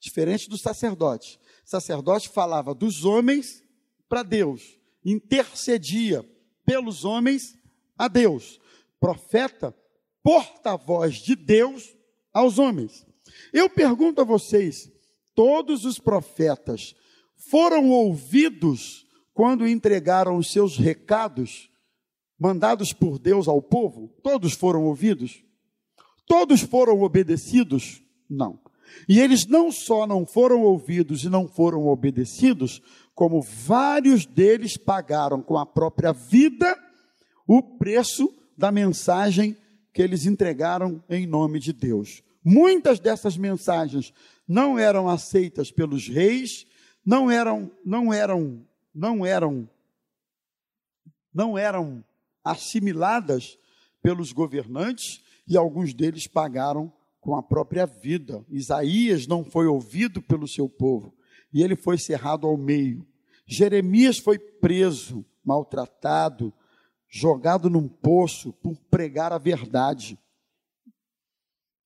Diferente 0.00 0.48
do 0.48 0.58
sacerdote. 0.58 1.38
Sacerdote 1.64 2.28
falava 2.28 2.74
dos 2.74 3.04
homens 3.04 3.62
para 4.08 4.22
Deus, 4.22 4.78
intercedia 5.04 6.24
pelos 6.64 7.04
homens 7.04 7.58
a 7.96 8.08
Deus. 8.08 8.60
Profeta, 9.00 9.74
porta-voz 10.22 11.16
de 11.16 11.34
Deus 11.34 11.96
aos 12.32 12.58
homens. 12.58 13.06
Eu 13.52 13.68
pergunto 13.68 14.20
a 14.20 14.24
vocês: 14.24 14.90
todos 15.34 15.84
os 15.84 15.98
profetas 15.98 16.94
foram 17.36 17.90
ouvidos 17.90 19.06
quando 19.34 19.66
entregaram 19.66 20.36
os 20.36 20.50
seus 20.52 20.76
recados 20.76 21.70
mandados 22.38 22.92
por 22.92 23.18
Deus 23.18 23.48
ao 23.48 23.62
povo? 23.62 24.08
Todos 24.22 24.52
foram 24.52 24.84
ouvidos? 24.84 25.44
Todos 26.26 26.60
foram 26.60 27.00
obedecidos? 27.02 28.02
Não. 28.28 28.61
E 29.08 29.20
eles 29.20 29.46
não 29.46 29.70
só 29.70 30.06
não 30.06 30.26
foram 30.26 30.62
ouvidos 30.62 31.24
e 31.24 31.28
não 31.28 31.48
foram 31.48 31.86
obedecidos, 31.86 32.80
como 33.14 33.42
vários 33.42 34.24
deles 34.26 34.76
pagaram 34.76 35.42
com 35.42 35.58
a 35.58 35.66
própria 35.66 36.12
vida 36.12 36.76
o 37.46 37.62
preço 37.62 38.32
da 38.56 38.70
mensagem 38.70 39.56
que 39.92 40.00
eles 40.00 40.24
entregaram 40.24 41.02
em 41.08 41.26
nome 41.26 41.58
de 41.58 41.72
Deus. 41.72 42.22
Muitas 42.44 42.98
dessas 42.98 43.36
mensagens 43.36 44.12
não 44.48 44.78
eram 44.78 45.08
aceitas 45.08 45.70
pelos 45.70 46.08
reis, 46.08 46.66
não 47.04 47.30
eram, 47.30 47.70
não 47.84 48.12
eram, 48.12 48.66
não 48.94 49.24
eram, 49.24 49.68
não 51.32 51.58
eram 51.58 52.04
assimiladas 52.44 53.58
pelos 54.02 54.32
governantes 54.32 55.22
e 55.46 55.56
alguns 55.56 55.94
deles 55.94 56.26
pagaram 56.26 56.92
com 57.22 57.36
a 57.36 57.42
própria 57.42 57.86
vida. 57.86 58.44
Isaías 58.50 59.26
não 59.26 59.42
foi 59.42 59.66
ouvido 59.66 60.20
pelo 60.20 60.46
seu 60.46 60.68
povo 60.68 61.14
e 61.54 61.62
ele 61.62 61.76
foi 61.76 61.96
cerrado 61.96 62.46
ao 62.46 62.56
meio. 62.58 63.06
Jeremias 63.46 64.18
foi 64.18 64.38
preso, 64.38 65.24
maltratado, 65.44 66.52
jogado 67.08 67.70
num 67.70 67.88
poço 67.88 68.52
por 68.54 68.76
pregar 68.90 69.32
a 69.32 69.38
verdade. 69.38 70.18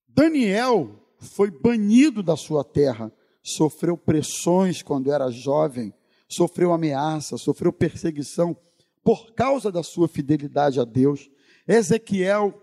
Daniel 0.08 1.06
foi 1.18 1.50
banido 1.50 2.22
da 2.22 2.36
sua 2.36 2.64
terra, 2.64 3.12
sofreu 3.42 3.96
pressões 3.96 4.82
quando 4.82 5.12
era 5.12 5.30
jovem, 5.30 5.92
sofreu 6.26 6.72
ameaça, 6.72 7.36
sofreu 7.36 7.72
perseguição 7.72 8.56
por 9.04 9.34
causa 9.34 9.70
da 9.70 9.82
sua 9.82 10.08
fidelidade 10.08 10.80
a 10.80 10.84
Deus. 10.84 11.28
Ezequiel 11.68 12.54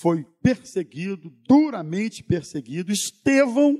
foi 0.00 0.24
perseguido, 0.42 1.32
duramente 1.48 2.22
perseguido. 2.22 2.92
Estevão 2.92 3.76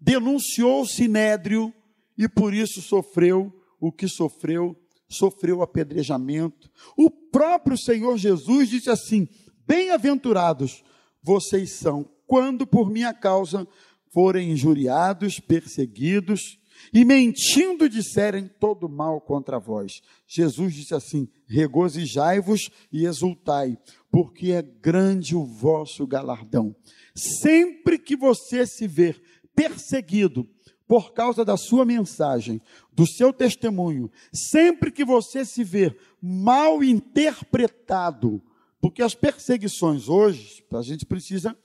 denunciou 0.00 0.82
o 0.82 0.86
sinédrio 0.86 1.72
e 2.16 2.28
por 2.28 2.54
isso 2.54 2.80
sofreu 2.80 3.52
o 3.80 3.90
que 3.90 4.06
sofreu, 4.08 4.76
sofreu 5.08 5.62
apedrejamento. 5.62 6.70
O 6.96 7.10
próprio 7.10 7.78
Senhor 7.78 8.16
Jesus 8.16 8.68
disse 8.68 8.90
assim: 8.90 9.28
Bem-aventurados 9.66 10.82
vocês 11.22 11.72
são, 11.72 12.08
quando 12.26 12.66
por 12.66 12.90
minha 12.90 13.12
causa 13.12 13.66
forem 14.12 14.52
injuriados, 14.52 15.38
perseguidos 15.40 16.59
e 16.92 17.04
mentindo 17.04 17.88
disserem 17.88 18.48
todo 18.58 18.88
mal 18.88 19.20
contra 19.20 19.58
vós. 19.58 20.00
Jesus 20.26 20.74
disse 20.74 20.94
assim: 20.94 21.28
regozijai-vos 21.46 22.70
e 22.92 23.04
exultai, 23.04 23.78
porque 24.10 24.52
é 24.52 24.62
grande 24.62 25.34
o 25.36 25.44
vosso 25.44 26.06
galardão. 26.06 26.74
Sempre 27.14 27.98
que 27.98 28.16
você 28.16 28.66
se 28.66 28.86
ver 28.86 29.20
perseguido 29.54 30.48
por 30.86 31.12
causa 31.12 31.44
da 31.44 31.56
sua 31.56 31.84
mensagem, 31.84 32.60
do 32.92 33.06
seu 33.06 33.32
testemunho, 33.32 34.10
sempre 34.32 34.90
que 34.90 35.04
você 35.04 35.44
se 35.44 35.62
ver 35.62 35.96
mal 36.20 36.82
interpretado, 36.82 38.42
porque 38.80 39.00
as 39.00 39.14
perseguições 39.14 40.08
hoje, 40.08 40.64
a 40.72 40.82
gente 40.82 41.06
precisa 41.06 41.56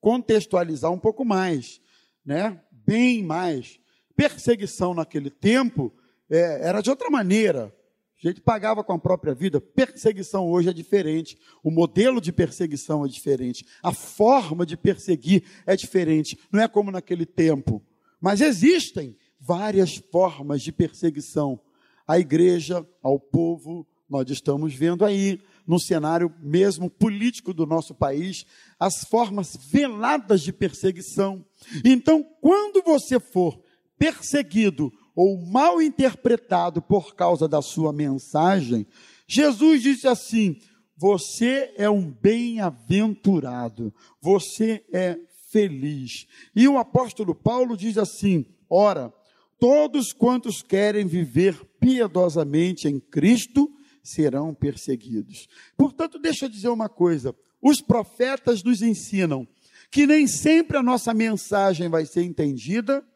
contextualizar 0.00 0.92
um 0.92 0.98
pouco 0.98 1.24
mais, 1.24 1.80
né? 2.22 2.60
Bem 2.70 3.22
mais. 3.22 3.80
Perseguição 4.16 4.94
naquele 4.94 5.30
tempo 5.30 5.92
é, 6.30 6.68
era 6.68 6.80
de 6.80 6.90
outra 6.90 7.10
maneira. 7.10 7.74
A 8.22 8.28
gente 8.28 8.40
pagava 8.40 8.82
com 8.82 8.92
a 8.92 8.98
própria 8.98 9.34
vida. 9.34 9.60
Perseguição 9.60 10.48
hoje 10.48 10.70
é 10.70 10.72
diferente. 10.72 11.36
O 11.62 11.70
modelo 11.70 12.20
de 12.20 12.32
perseguição 12.32 13.04
é 13.04 13.08
diferente. 13.08 13.66
A 13.82 13.92
forma 13.92 14.64
de 14.64 14.76
perseguir 14.76 15.44
é 15.66 15.76
diferente. 15.76 16.38
Não 16.50 16.60
é 16.60 16.66
como 16.66 16.90
naquele 16.90 17.26
tempo. 17.26 17.82
Mas 18.20 18.40
existem 18.40 19.14
várias 19.38 19.96
formas 20.10 20.62
de 20.62 20.72
perseguição 20.72 21.60
à 22.08 22.18
igreja, 22.18 22.86
ao 23.02 23.20
povo. 23.20 23.86
Nós 24.08 24.30
estamos 24.30 24.74
vendo 24.74 25.04
aí, 25.04 25.38
no 25.66 25.78
cenário 25.78 26.32
mesmo 26.40 26.88
político 26.88 27.52
do 27.52 27.66
nosso 27.66 27.94
país, 27.94 28.46
as 28.78 29.04
formas 29.04 29.54
veladas 29.70 30.40
de 30.40 30.52
perseguição. 30.52 31.44
Então, 31.84 32.24
quando 32.40 32.82
você 32.82 33.20
for 33.20 33.60
perseguido 33.98 34.92
ou 35.14 35.44
mal 35.46 35.80
interpretado 35.80 36.82
por 36.82 37.14
causa 37.14 37.46
da 37.46 37.62
sua 37.62 37.92
mensagem, 37.92 38.86
Jesus 39.26 39.82
disse 39.82 40.08
assim: 40.08 40.58
Você 40.96 41.72
é 41.76 41.88
um 41.88 42.10
bem-aventurado, 42.10 43.94
você 44.20 44.84
é 44.92 45.18
feliz. 45.50 46.26
E 46.54 46.66
o 46.66 46.78
apóstolo 46.78 47.34
Paulo 47.34 47.76
diz 47.76 47.96
assim: 47.96 48.44
Ora, 48.68 49.12
todos 49.58 50.12
quantos 50.12 50.62
querem 50.62 51.06
viver 51.06 51.58
piedosamente 51.78 52.88
em 52.88 52.98
Cristo 52.98 53.70
serão 54.02 54.52
perseguidos. 54.52 55.48
Portanto, 55.76 56.18
deixa 56.18 56.46
eu 56.46 56.48
dizer 56.48 56.68
uma 56.68 56.88
coisa: 56.88 57.34
os 57.62 57.80
profetas 57.80 58.62
nos 58.62 58.82
ensinam 58.82 59.46
que 59.90 60.06
nem 60.06 60.26
sempre 60.26 60.76
a 60.76 60.82
nossa 60.82 61.14
mensagem 61.14 61.88
vai 61.88 62.04
ser 62.04 62.24
entendida, 62.24 63.06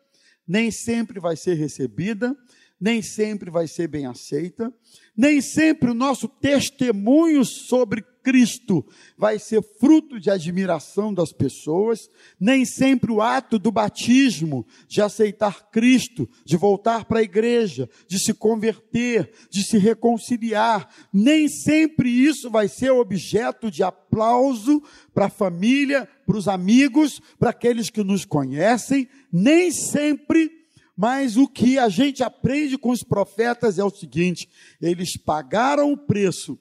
nem 0.48 0.70
sempre 0.70 1.20
vai 1.20 1.36
ser 1.36 1.54
recebida, 1.54 2.34
nem 2.80 3.02
sempre 3.02 3.50
vai 3.50 3.68
ser 3.68 3.88
bem 3.88 4.06
aceita, 4.06 4.72
nem 5.16 5.40
sempre 5.40 5.90
o 5.90 5.94
nosso 5.94 6.26
testemunho 6.26 7.44
sobre 7.44 8.02
Cristo 8.28 8.84
vai 9.16 9.38
ser 9.38 9.62
fruto 9.80 10.20
de 10.20 10.30
admiração 10.30 11.14
das 11.14 11.32
pessoas, 11.32 12.10
nem 12.38 12.62
sempre 12.66 13.10
o 13.10 13.22
ato 13.22 13.58
do 13.58 13.72
batismo, 13.72 14.66
de 14.86 15.00
aceitar 15.00 15.70
Cristo, 15.70 16.28
de 16.44 16.54
voltar 16.54 17.06
para 17.06 17.20
a 17.20 17.22
igreja, 17.22 17.88
de 18.06 18.18
se 18.18 18.34
converter, 18.34 19.32
de 19.48 19.62
se 19.62 19.78
reconciliar, 19.78 20.94
nem 21.10 21.48
sempre 21.48 22.10
isso 22.10 22.50
vai 22.50 22.68
ser 22.68 22.90
objeto 22.90 23.70
de 23.70 23.82
aplauso 23.82 24.82
para 25.14 25.24
a 25.24 25.30
família, 25.30 26.06
para 26.26 26.36
os 26.36 26.48
amigos, 26.48 27.22
para 27.38 27.48
aqueles 27.48 27.88
que 27.88 28.04
nos 28.04 28.26
conhecem, 28.26 29.08
nem 29.32 29.70
sempre 29.70 30.50
mas 30.94 31.36
o 31.36 31.46
que 31.46 31.78
a 31.78 31.88
gente 31.88 32.24
aprende 32.24 32.76
com 32.76 32.90
os 32.90 33.04
profetas 33.04 33.78
é 33.78 33.84
o 33.84 33.90
seguinte: 33.90 34.48
eles 34.82 35.16
pagaram 35.16 35.92
o 35.92 35.96
preço 35.96 36.58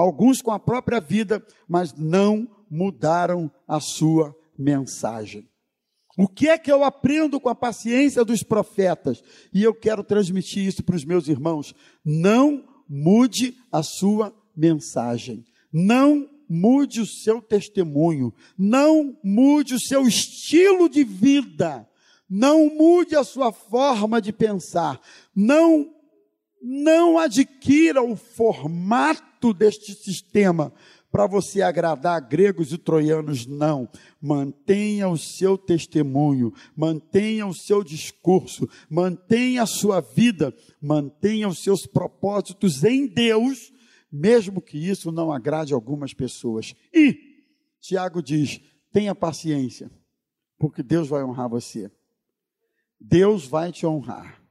alguns 0.00 0.40
com 0.40 0.52
a 0.52 0.58
própria 0.58 1.00
vida, 1.00 1.44
mas 1.68 1.92
não 1.94 2.48
mudaram 2.70 3.50
a 3.66 3.80
sua 3.80 4.34
mensagem. 4.56 5.48
O 6.16 6.26
que 6.26 6.48
é 6.48 6.58
que 6.58 6.70
eu 6.70 6.82
aprendo 6.84 7.40
com 7.40 7.48
a 7.48 7.54
paciência 7.54 8.24
dos 8.24 8.42
profetas? 8.42 9.22
E 9.52 9.62
eu 9.62 9.74
quero 9.74 10.02
transmitir 10.02 10.66
isso 10.66 10.82
para 10.82 10.96
os 10.96 11.04
meus 11.04 11.28
irmãos. 11.28 11.74
Não 12.04 12.64
mude 12.88 13.56
a 13.70 13.82
sua 13.82 14.34
mensagem. 14.56 15.44
Não 15.72 16.28
mude 16.48 17.00
o 17.00 17.06
seu 17.06 17.40
testemunho. 17.40 18.34
Não 18.56 19.16
mude 19.22 19.74
o 19.74 19.80
seu 19.80 20.08
estilo 20.08 20.88
de 20.88 21.04
vida. 21.04 21.88
Não 22.28 22.68
mude 22.74 23.14
a 23.14 23.22
sua 23.22 23.52
forma 23.52 24.20
de 24.20 24.32
pensar. 24.32 25.00
Não 25.34 25.94
não 26.62 27.18
adquira 27.18 28.02
o 28.02 28.16
formato 28.16 29.52
deste 29.52 29.94
sistema 29.94 30.72
para 31.10 31.26
você 31.26 31.62
agradar 31.62 32.20
gregos 32.20 32.72
e 32.72 32.78
troianos, 32.78 33.46
não. 33.46 33.88
Mantenha 34.20 35.08
o 35.08 35.16
seu 35.16 35.56
testemunho, 35.56 36.52
mantenha 36.76 37.46
o 37.46 37.54
seu 37.54 37.82
discurso, 37.82 38.68
mantenha 38.88 39.62
a 39.62 39.66
sua 39.66 40.00
vida, 40.00 40.54
mantenha 40.80 41.48
os 41.48 41.62
seus 41.62 41.86
propósitos 41.86 42.84
em 42.84 43.06
Deus, 43.06 43.72
mesmo 44.12 44.60
que 44.60 44.78
isso 44.78 45.10
não 45.10 45.32
agrade 45.32 45.72
algumas 45.72 46.12
pessoas. 46.12 46.74
E 46.92 47.16
Tiago 47.80 48.22
diz: 48.22 48.60
tenha 48.92 49.14
paciência, 49.14 49.90
porque 50.58 50.82
Deus 50.82 51.08
vai 51.08 51.24
honrar 51.24 51.48
você. 51.48 51.90
Deus 53.00 53.46
vai 53.46 53.72
te 53.72 53.86
honrar. 53.86 54.42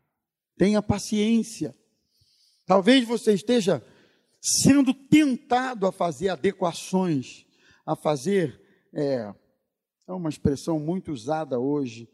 Tenha 0.57 0.81
paciência. 0.81 1.75
Talvez 2.67 3.07
você 3.07 3.33
esteja 3.33 3.81
sendo 4.41 4.93
tentado 4.93 5.87
a 5.87 5.91
fazer 5.91 6.27
adequações, 6.27 7.45
a 7.85 7.95
fazer, 7.95 8.61
é, 8.93 9.33
é 10.05 10.11
uma 10.11 10.29
expressão 10.29 10.77
muito 10.77 11.13
usada 11.13 11.57
hoje, 11.57 12.09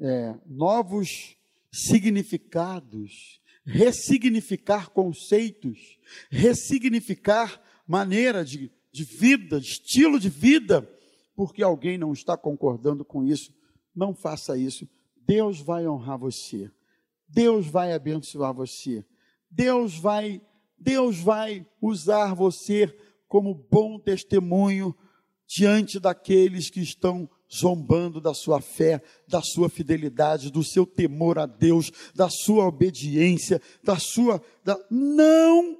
é, 0.00 0.32
novos 0.46 1.36
significados, 1.72 3.40
ressignificar 3.64 4.90
conceitos, 4.90 5.98
ressignificar 6.30 7.60
maneira 7.84 8.44
de, 8.44 8.70
de 8.92 9.02
vida, 9.02 9.58
estilo 9.58 10.20
de 10.20 10.28
vida, 10.28 10.88
porque 11.34 11.64
alguém 11.64 11.98
não 11.98 12.12
está 12.12 12.36
concordando 12.36 13.04
com 13.04 13.24
isso. 13.24 13.52
Não 13.92 14.14
faça 14.14 14.56
isso. 14.56 14.88
Deus 15.16 15.60
vai 15.60 15.88
honrar 15.88 16.16
você. 16.16 16.70
Deus 17.28 17.66
vai 17.66 17.92
abençoar 17.92 18.54
você. 18.54 19.04
Deus 19.50 19.98
vai 19.98 20.40
Deus 20.78 21.18
vai 21.18 21.66
usar 21.80 22.34
você 22.34 22.94
como 23.26 23.54
bom 23.54 23.98
testemunho 23.98 24.94
diante 25.46 25.98
daqueles 25.98 26.70
que 26.70 26.80
estão 26.80 27.28
zombando 27.52 28.20
da 28.20 28.34
sua 28.34 28.60
fé, 28.60 29.00
da 29.28 29.40
sua 29.40 29.68
fidelidade, 29.68 30.50
do 30.50 30.62
seu 30.62 30.84
temor 30.84 31.38
a 31.38 31.46
Deus, 31.46 31.90
da 32.14 32.28
sua 32.28 32.66
obediência, 32.66 33.60
da 33.82 33.98
sua. 33.98 34.42
Da... 34.64 34.78
Não 34.90 35.78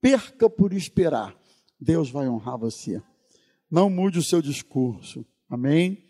perca 0.00 0.48
por 0.48 0.72
esperar. 0.72 1.36
Deus 1.80 2.10
vai 2.10 2.28
honrar 2.28 2.58
você. 2.58 3.02
Não 3.70 3.88
mude 3.88 4.18
o 4.18 4.22
seu 4.22 4.42
discurso. 4.42 5.24
Amém? 5.48 6.04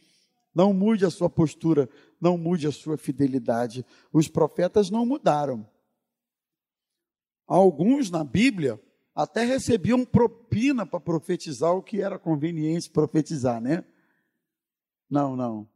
Não 0.55 0.75
mude 0.75 1.07
a 1.07 1.11
sua 1.11 1.31
postura, 1.31 1.89
não 2.21 2.37
mude 2.37 2.67
a 2.67 2.73
sua 2.73 2.99
fidelidade. 2.99 3.87
Os 4.13 4.29
profetas 4.29 4.91
não 4.91 5.07
mudaram. 5.07 5.67
Alguns 7.53 8.11
na 8.11 8.25
Bíblia 8.25 8.81
até 9.15 9.45
recebiam 9.45 10.07
propina 10.07 10.87
para 10.87 10.99
profetizar 10.99 11.77
o 11.77 11.83
que 11.83 12.01
era 12.01 12.19
conveniente 12.19 12.89
profetizar, 12.89 13.61
né? 13.61 13.85
Não, 15.11 15.37
não. 15.37 15.69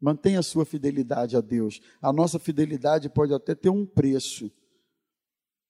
Mantenha 0.00 0.40
a 0.40 0.42
sua 0.42 0.64
fidelidade 0.64 1.36
a 1.36 1.40
Deus. 1.40 1.80
A 2.02 2.12
nossa 2.12 2.36
fidelidade 2.40 3.08
pode 3.08 3.32
até 3.32 3.54
ter 3.54 3.68
um 3.68 3.86
preço, 3.86 4.50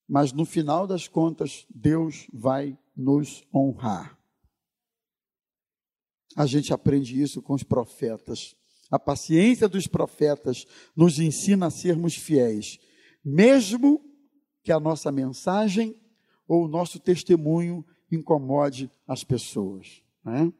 mas 0.09 0.33
no 0.33 0.45
final 0.45 0.87
das 0.87 1.07
contas, 1.07 1.67
Deus 1.69 2.25
vai 2.33 2.75
nos 2.97 3.43
honrar. 3.53 4.17
A 6.35 6.47
gente 6.47 6.73
aprende 6.73 7.21
isso 7.21 7.39
com 7.39 7.53
os 7.53 7.61
profetas. 7.61 8.55
A 8.89 8.97
paciência 8.97 9.69
dos 9.69 9.85
profetas 9.85 10.65
nos 10.95 11.19
ensina 11.19 11.67
a 11.67 11.69
sermos 11.69 12.15
fiéis, 12.15 12.79
mesmo 13.23 14.10
que 14.63 14.71
a 14.71 14.79
nossa 14.79 15.11
mensagem 15.11 15.95
ou 16.47 16.65
o 16.65 16.67
nosso 16.67 16.99
testemunho 16.99 17.85
incomode 18.11 18.91
as 19.07 19.23
pessoas. 19.23 20.03
Né? 20.23 20.51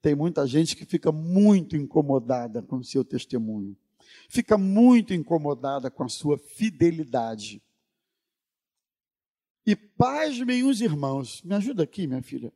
Tem 0.00 0.14
muita 0.14 0.46
gente 0.46 0.76
que 0.76 0.84
fica 0.84 1.10
muito 1.10 1.76
incomodada 1.76 2.62
com 2.62 2.76
o 2.76 2.84
seu 2.84 3.04
testemunho, 3.04 3.76
fica 4.28 4.58
muito 4.58 5.14
incomodada 5.14 5.90
com 5.90 6.04
a 6.04 6.08
sua 6.08 6.36
fidelidade. 6.38 7.62
E 9.64 9.76
pasmem 9.76 10.64
os 10.64 10.80
irmãos, 10.80 11.40
me 11.42 11.54
ajuda 11.54 11.84
aqui, 11.84 12.06
minha 12.06 12.22
filha. 12.22 12.52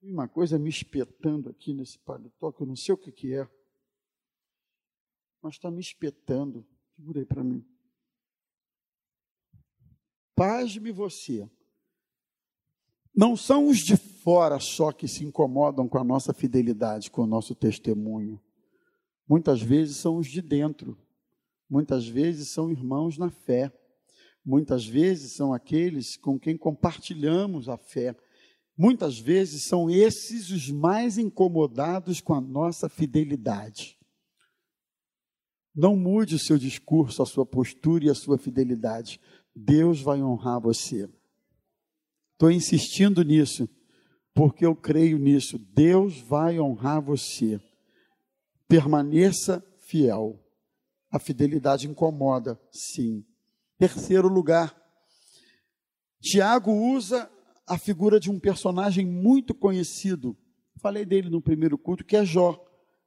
Tem 0.00 0.12
uma 0.12 0.28
coisa 0.28 0.58
me 0.58 0.70
espetando 0.70 1.50
aqui 1.50 1.74
nesse 1.74 1.98
paletó, 1.98 2.52
que 2.52 2.62
eu 2.62 2.66
não 2.66 2.76
sei 2.76 2.94
o 2.94 2.98
que, 2.98 3.10
que 3.10 3.34
é, 3.34 3.48
mas 5.42 5.54
está 5.54 5.70
me 5.70 5.80
espetando. 5.80 6.64
Segura 6.94 7.20
aí 7.20 7.26
para 7.26 7.42
mim. 7.42 7.64
Pasme 10.42 10.90
você. 10.90 11.48
Não 13.14 13.36
são 13.36 13.68
os 13.68 13.78
de 13.78 13.96
fora 13.96 14.58
só 14.58 14.90
que 14.90 15.06
se 15.06 15.24
incomodam 15.24 15.86
com 15.86 15.98
a 15.98 16.02
nossa 16.02 16.34
fidelidade, 16.34 17.12
com 17.12 17.22
o 17.22 17.26
nosso 17.28 17.54
testemunho. 17.54 18.42
Muitas 19.28 19.62
vezes 19.62 19.98
são 19.98 20.16
os 20.16 20.26
de 20.26 20.42
dentro. 20.42 20.98
Muitas 21.70 22.08
vezes 22.08 22.48
são 22.48 22.72
irmãos 22.72 23.16
na 23.16 23.30
fé. 23.30 23.72
Muitas 24.44 24.84
vezes 24.84 25.36
são 25.36 25.54
aqueles 25.54 26.16
com 26.16 26.40
quem 26.40 26.56
compartilhamos 26.56 27.68
a 27.68 27.76
fé. 27.76 28.16
Muitas 28.76 29.20
vezes 29.20 29.68
são 29.68 29.88
esses 29.88 30.50
os 30.50 30.68
mais 30.72 31.18
incomodados 31.18 32.20
com 32.20 32.34
a 32.34 32.40
nossa 32.40 32.88
fidelidade. 32.88 33.96
Não 35.74 35.96
mude 35.96 36.34
o 36.34 36.38
seu 36.38 36.58
discurso, 36.58 37.22
a 37.22 37.26
sua 37.26 37.46
postura 37.46 38.04
e 38.04 38.10
a 38.10 38.14
sua 38.14 38.36
fidelidade. 38.36 39.20
Deus 39.54 40.00
vai 40.00 40.22
honrar 40.22 40.60
você. 40.60 41.08
Estou 42.32 42.50
insistindo 42.50 43.22
nisso, 43.22 43.68
porque 44.34 44.66
eu 44.66 44.74
creio 44.74 45.18
nisso. 45.18 45.58
Deus 45.58 46.20
vai 46.20 46.58
honrar 46.60 47.00
você. 47.00 47.60
Permaneça 48.68 49.64
fiel. 49.78 50.38
A 51.10 51.18
fidelidade 51.18 51.86
incomoda, 51.86 52.58
sim. 52.70 53.24
Terceiro 53.78 54.28
lugar, 54.28 54.74
Tiago 56.20 56.72
usa 56.72 57.30
a 57.66 57.76
figura 57.76 58.20
de 58.20 58.30
um 58.30 58.38
personagem 58.38 59.04
muito 59.04 59.54
conhecido. 59.54 60.36
Falei 60.80 61.04
dele 61.04 61.28
no 61.28 61.42
primeiro 61.42 61.76
culto, 61.76 62.04
que 62.04 62.16
é 62.16 62.24
Jó. 62.24 62.64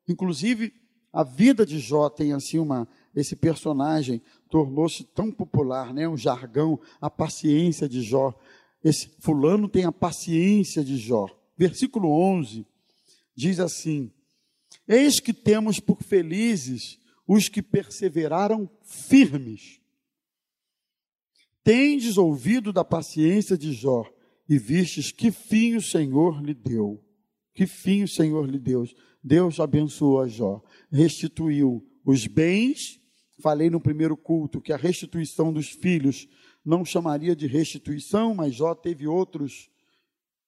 Inclusive, 0.07 0.73
a 1.15 1.23
vida 1.23 1.65
de 1.65 1.79
Jó 1.79 2.09
tem 2.09 2.33
assim 2.33 2.59
uma 2.59 2.85
esse 3.15 3.37
personagem 3.37 4.21
tornou-se 4.49 5.01
tão 5.05 5.31
popular, 5.31 5.93
né? 5.93 6.05
Um 6.05 6.17
jargão, 6.17 6.77
a 6.99 7.09
paciência 7.09 7.87
de 7.87 8.01
Jó. 8.01 8.37
Esse 8.83 9.07
fulano 9.21 9.69
tem 9.69 9.85
a 9.85 9.93
paciência 9.93 10.83
de 10.83 10.97
Jó. 10.97 11.27
Versículo 11.57 12.09
11 12.09 12.67
diz 13.33 13.61
assim: 13.61 14.11
Eis 14.85 15.21
que 15.21 15.31
temos 15.33 15.79
por 15.79 16.03
felizes 16.03 16.99
os 17.25 17.47
que 17.47 17.61
perseveraram 17.61 18.69
firmes. 18.83 19.79
Tendes 21.63 22.17
ouvido 22.17 22.73
da 22.73 22.83
paciência 22.83 23.57
de 23.57 23.71
Jó 23.71 24.03
e 24.49 24.57
vistes 24.57 25.13
que 25.13 25.31
fim 25.31 25.77
o 25.77 25.81
Senhor 25.81 26.43
lhe 26.43 26.53
deu. 26.53 27.01
Que 27.53 27.65
fim 27.65 28.03
o 28.03 28.07
Senhor 28.07 28.45
lhe 28.49 28.59
deu. 28.59 28.85
Deus 29.25 29.59
abençoou 29.59 30.21
a 30.21 30.27
Jó, 30.27 30.63
restituiu 30.91 31.83
os 32.05 32.27
bens 32.27 32.99
Falei 33.41 33.69
no 33.69 33.81
primeiro 33.81 34.15
culto 34.15 34.61
que 34.61 34.71
a 34.71 34.77
restituição 34.77 35.51
dos 35.51 35.69
filhos 35.69 36.27
não 36.63 36.85
chamaria 36.85 37.35
de 37.35 37.47
restituição, 37.47 38.33
mas 38.33 38.55
Jó 38.55 38.73
teve 38.73 39.07
outros 39.07 39.69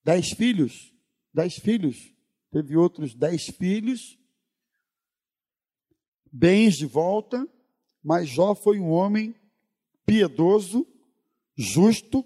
dez 0.04 0.30
filhos. 0.30 0.94
Dez 1.34 1.56
filhos. 1.56 2.14
Teve 2.50 2.78
outros 2.78 3.14
dez 3.14 3.46
filhos. 3.46 4.18
Bens 6.32 6.76
de 6.76 6.86
volta, 6.86 7.48
mas 8.02 8.30
Jó 8.30 8.56
foi 8.56 8.80
um 8.80 8.90
homem 8.90 9.36
piedoso, 10.06 10.88
justo, 11.56 12.26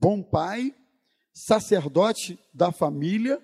bom 0.00 0.22
pai, 0.22 0.74
sacerdote 1.32 2.38
da 2.52 2.72
família. 2.72 3.40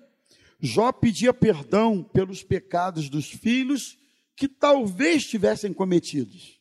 Jó 0.65 0.93
pedia 0.93 1.33
perdão 1.33 2.01
pelos 2.01 2.41
pecados 2.41 3.09
dos 3.09 3.29
filhos 3.29 3.99
que 4.33 4.47
talvez 4.47 5.27
tivessem 5.27 5.73
cometidos, 5.73 6.57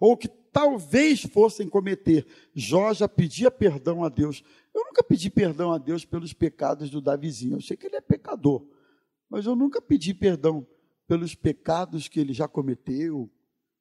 ou 0.00 0.16
que 0.16 0.26
talvez 0.26 1.22
fossem 1.22 1.68
cometer. 1.68 2.26
Jó 2.52 2.92
já 2.92 3.08
pedia 3.08 3.48
perdão 3.48 4.02
a 4.02 4.08
Deus. 4.08 4.42
Eu 4.74 4.84
nunca 4.86 5.04
pedi 5.04 5.30
perdão 5.30 5.72
a 5.72 5.78
Deus 5.78 6.04
pelos 6.04 6.32
pecados 6.32 6.90
do 6.90 7.00
Davizinho. 7.00 7.58
Eu 7.58 7.60
sei 7.60 7.76
que 7.76 7.86
ele 7.86 7.94
é 7.94 8.00
pecador, 8.00 8.66
mas 9.30 9.46
eu 9.46 9.54
nunca 9.54 9.80
pedi 9.80 10.12
perdão 10.12 10.66
pelos 11.06 11.36
pecados 11.36 12.08
que 12.08 12.18
ele 12.18 12.32
já 12.32 12.48
cometeu 12.48 13.30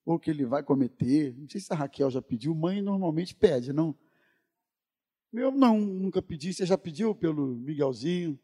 ou 0.06 0.20
que 0.20 0.30
ele 0.30 0.46
vai 0.46 0.62
cometer. 0.62 1.36
Não 1.36 1.50
sei 1.50 1.60
se 1.60 1.74
a 1.74 1.76
Raquel 1.76 2.12
já 2.12 2.22
pediu. 2.22 2.54
Mãe 2.54 2.80
normalmente 2.80 3.34
pede, 3.34 3.74
não? 3.74 3.98
Eu 5.34 5.50
não, 5.50 5.80
nunca 5.80 6.22
pedi. 6.22 6.54
Você 6.54 6.64
já 6.64 6.78
pediu 6.78 7.16
pelo 7.16 7.56
Miguelzinho, 7.56 8.40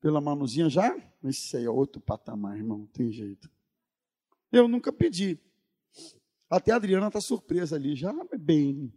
pela 0.00 0.20
Manuzinha 0.20 0.68
já? 0.68 0.96
Isso 1.24 1.56
aí 1.56 1.64
é 1.64 1.70
outro 1.70 2.00
patamar, 2.00 2.56
irmão. 2.56 2.86
Tem 2.92 3.12
jeito. 3.12 3.50
Eu 4.50 4.66
nunca 4.66 4.92
pedi. 4.92 5.38
Até 6.48 6.72
a 6.72 6.76
Adriana 6.76 7.08
está 7.08 7.20
surpresa 7.20 7.76
ali, 7.76 7.94
já 7.94 8.12
bem. 8.38 8.92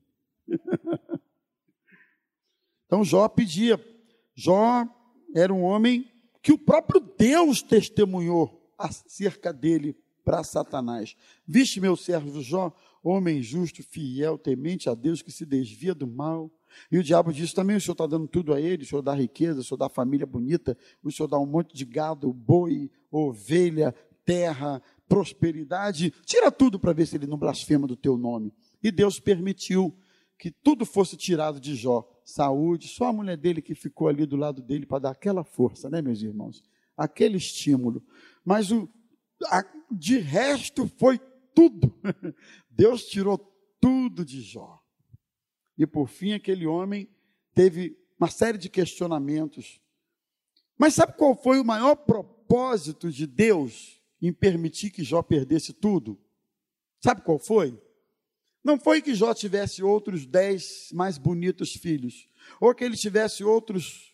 então 2.85 3.03
Jó 3.03 3.27
pedia 3.27 3.79
Jó 4.35 4.85
era 5.35 5.53
um 5.53 5.63
homem 5.63 6.11
que 6.41 6.51
o 6.51 6.57
próprio 6.57 6.99
Deus 6.99 7.61
testemunhou 7.61 8.73
acerca 8.77 9.53
dele 9.53 9.95
para 10.23 10.43
Satanás. 10.43 11.15
Viste 11.45 11.79
meu 11.79 11.95
servo 11.95 12.41
Jó, 12.41 12.73
homem 13.03 13.41
justo, 13.41 13.83
fiel, 13.83 14.37
temente 14.37 14.89
a 14.89 14.95
Deus, 14.95 15.21
que 15.21 15.31
se 15.31 15.45
desvia 15.45 15.93
do 15.93 16.07
mal. 16.07 16.51
E 16.91 16.97
o 16.97 17.03
diabo 17.03 17.31
disse 17.31 17.53
também: 17.53 17.75
o 17.75 17.81
senhor 17.81 17.93
está 17.93 18.07
dando 18.07 18.27
tudo 18.27 18.53
a 18.53 18.61
ele, 18.61 18.83
o 18.83 18.85
senhor 18.85 19.01
dá 19.01 19.13
riqueza, 19.13 19.59
o 19.59 19.63
senhor 19.63 19.77
dá 19.77 19.89
família 19.89 20.25
bonita, 20.25 20.77
o 21.03 21.11
senhor 21.11 21.27
dá 21.27 21.37
um 21.37 21.45
monte 21.45 21.75
de 21.75 21.85
gado, 21.85 22.31
boi, 22.31 22.89
ovelha, 23.11 23.93
terra, 24.25 24.81
prosperidade. 25.07 26.13
Tira 26.25 26.51
tudo 26.51 26.79
para 26.79 26.93
ver 26.93 27.05
se 27.05 27.15
ele 27.15 27.27
não 27.27 27.37
blasfema 27.37 27.87
do 27.87 27.95
teu 27.95 28.17
nome. 28.17 28.53
E 28.81 28.91
Deus 28.91 29.19
permitiu 29.19 29.95
que 30.37 30.51
tudo 30.51 30.85
fosse 30.85 31.15
tirado 31.15 31.59
de 31.59 31.75
Jó. 31.75 32.07
Saúde, 32.25 32.87
só 32.87 33.05
a 33.05 33.13
mulher 33.13 33.37
dele 33.37 33.61
que 33.61 33.75
ficou 33.75 34.07
ali 34.07 34.25
do 34.25 34.35
lado 34.35 34.61
dele 34.61 34.85
para 34.85 34.99
dar 34.99 35.11
aquela 35.11 35.43
força, 35.43 35.89
né, 35.89 36.01
meus 36.01 36.21
irmãos? 36.21 36.63
Aquele 36.97 37.37
estímulo. 37.37 38.03
Mas 38.43 38.71
o, 38.71 38.89
a, 39.45 39.63
de 39.91 40.17
resto 40.19 40.87
foi 40.97 41.19
tudo. 41.53 41.93
Deus 42.69 43.05
tirou 43.05 43.37
tudo 43.79 44.25
de 44.25 44.41
Jó. 44.41 44.82
E 45.77 45.85
por 45.85 46.07
fim, 46.07 46.33
aquele 46.33 46.65
homem 46.65 47.09
teve 47.53 47.97
uma 48.19 48.29
série 48.29 48.57
de 48.57 48.69
questionamentos. 48.69 49.81
Mas 50.77 50.93
sabe 50.93 51.13
qual 51.17 51.35
foi 51.35 51.59
o 51.59 51.65
maior 51.65 51.95
propósito 51.95 53.11
de 53.11 53.25
Deus 53.27 54.01
em 54.21 54.31
permitir 54.31 54.91
que 54.91 55.03
Jó 55.03 55.21
perdesse 55.21 55.73
tudo? 55.73 56.19
Sabe 57.01 57.21
qual 57.21 57.37
foi? 57.37 57.77
Não 58.63 58.79
foi 58.79 59.01
que 59.01 59.13
Jó 59.13 59.33
tivesse 59.33 59.83
outros 59.83 60.25
dez 60.25 60.89
mais 60.93 61.17
bonitos 61.17 61.73
filhos, 61.73 62.27
ou 62.61 62.73
que 62.73 62.83
ele 62.83 62.95
tivesse 62.95 63.43
outros 63.43 64.13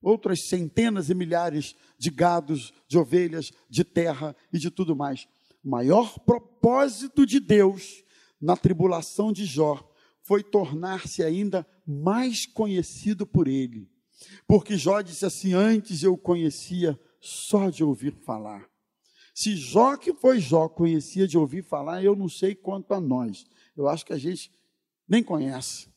outras 0.00 0.48
centenas 0.48 1.10
e 1.10 1.14
milhares 1.14 1.74
de 1.98 2.08
gados, 2.10 2.72
de 2.86 2.96
ovelhas, 2.96 3.52
de 3.68 3.82
terra 3.82 4.34
e 4.52 4.58
de 4.58 4.70
tudo 4.70 4.94
mais. 4.94 5.28
O 5.64 5.68
maior 5.68 6.18
propósito 6.20 7.26
de 7.26 7.40
Deus 7.40 8.04
na 8.40 8.56
tribulação 8.56 9.32
de 9.32 9.44
Jó 9.44 9.87
foi 10.28 10.42
tornar-se 10.42 11.22
ainda 11.22 11.66
mais 11.86 12.44
conhecido 12.44 13.26
por 13.26 13.48
ele. 13.48 13.88
Porque 14.46 14.76
Jó 14.76 15.00
disse 15.00 15.24
assim: 15.24 15.54
Antes 15.54 16.02
eu 16.02 16.18
conhecia 16.18 17.00
só 17.18 17.70
de 17.70 17.82
ouvir 17.82 18.12
falar. 18.26 18.68
Se 19.34 19.56
Jó, 19.56 19.96
que 19.96 20.12
foi 20.12 20.38
Jó, 20.38 20.68
conhecia 20.68 21.26
de 21.26 21.38
ouvir 21.38 21.62
falar, 21.62 22.04
eu 22.04 22.14
não 22.14 22.28
sei 22.28 22.54
quanto 22.54 22.92
a 22.92 23.00
nós. 23.00 23.46
Eu 23.74 23.88
acho 23.88 24.04
que 24.04 24.12
a 24.12 24.18
gente 24.18 24.52
nem 25.08 25.22
conhece. 25.22 25.88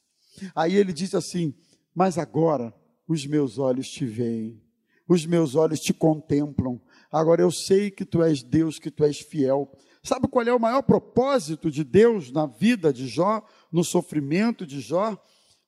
Aí 0.55 0.75
ele 0.75 0.93
disse 0.93 1.17
assim: 1.17 1.53
Mas 1.93 2.17
agora 2.17 2.73
os 3.05 3.25
meus 3.25 3.57
olhos 3.57 3.89
te 3.89 4.05
veem, 4.05 4.63
os 5.09 5.25
meus 5.25 5.55
olhos 5.55 5.81
te 5.81 5.93
contemplam. 5.93 6.81
Agora 7.11 7.41
eu 7.41 7.51
sei 7.51 7.91
que 7.91 8.05
tu 8.05 8.23
és 8.23 8.41
Deus, 8.41 8.79
que 8.79 8.89
tu 8.89 9.03
és 9.03 9.19
fiel. 9.19 9.69
Sabe 10.03 10.27
qual 10.27 10.45
é 10.45 10.53
o 10.53 10.59
maior 10.59 10.81
propósito 10.81 11.69
de 11.69 11.83
Deus 11.83 12.31
na 12.31 12.45
vida 12.47 12.91
de 12.91 13.07
Jó, 13.07 13.45
no 13.71 13.83
sofrimento 13.83 14.65
de 14.65 14.81
Jó? 14.81 15.15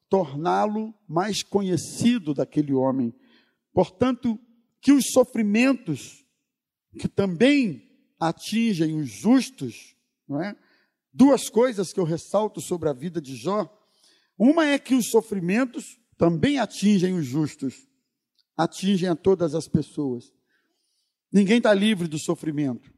Torná-lo 0.10 0.94
mais 1.08 1.44
conhecido 1.44 2.34
daquele 2.34 2.74
homem. 2.74 3.14
Portanto, 3.72 4.40
que 4.82 4.92
os 4.92 5.06
sofrimentos 5.12 6.24
que 7.00 7.08
também 7.08 7.90
atingem 8.20 9.00
os 9.00 9.10
justos, 9.10 9.96
não 10.28 10.42
é? 10.42 10.56
Duas 11.12 11.50
coisas 11.50 11.94
que 11.94 12.00
eu 12.00 12.04
ressalto 12.04 12.60
sobre 12.62 12.90
a 12.90 12.94
vida 12.94 13.22
de 13.22 13.36
Jó. 13.36 13.70
Uma 14.38 14.66
é 14.66 14.80
que 14.80 14.96
os 14.96 15.10
sofrimentos 15.10 16.00
também 16.18 16.58
atingem 16.58 17.14
os 17.14 17.26
justos, 17.26 17.88
atingem 18.58 19.10
a 19.10 19.16
todas 19.16 19.54
as 19.54 19.68
pessoas. 19.68 20.32
Ninguém 21.32 21.58
está 21.58 21.74
livre 21.74 22.08
do 22.08 22.20
sofrimento. 22.20 22.93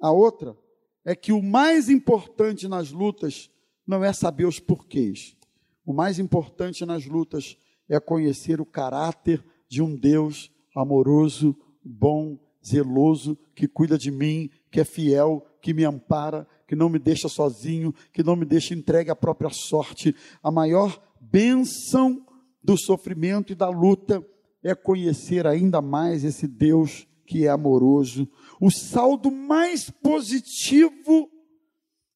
A 0.00 0.10
outra 0.10 0.56
é 1.04 1.14
que 1.14 1.32
o 1.32 1.42
mais 1.42 1.88
importante 1.88 2.66
nas 2.68 2.90
lutas 2.90 3.50
não 3.86 4.04
é 4.04 4.12
saber 4.12 4.46
os 4.46 4.58
porquês. 4.58 5.36
O 5.84 5.92
mais 5.92 6.18
importante 6.18 6.84
nas 6.84 7.06
lutas 7.06 7.56
é 7.88 8.00
conhecer 8.00 8.60
o 8.60 8.66
caráter 8.66 9.44
de 9.68 9.80
um 9.80 9.94
Deus 9.94 10.50
amoroso, 10.74 11.56
bom, 11.84 12.38
zeloso, 12.64 13.38
que 13.54 13.68
cuida 13.68 13.96
de 13.96 14.10
mim, 14.10 14.50
que 14.70 14.80
é 14.80 14.84
fiel, 14.84 15.46
que 15.62 15.72
me 15.72 15.84
ampara, 15.84 16.46
que 16.66 16.74
não 16.74 16.88
me 16.88 16.98
deixa 16.98 17.28
sozinho, 17.28 17.94
que 18.12 18.22
não 18.22 18.34
me 18.34 18.44
deixa 18.44 18.74
entregue 18.74 19.10
à 19.10 19.16
própria 19.16 19.50
sorte. 19.50 20.14
A 20.42 20.50
maior 20.50 21.00
bênção 21.20 22.26
do 22.62 22.76
sofrimento 22.76 23.52
e 23.52 23.56
da 23.56 23.68
luta 23.68 24.24
é 24.62 24.74
conhecer 24.74 25.46
ainda 25.46 25.80
mais 25.80 26.24
esse 26.24 26.48
Deus 26.48 27.05
que 27.26 27.44
é 27.44 27.48
amoroso. 27.48 28.28
O 28.60 28.70
saldo 28.70 29.30
mais 29.30 29.90
positivo 29.90 31.30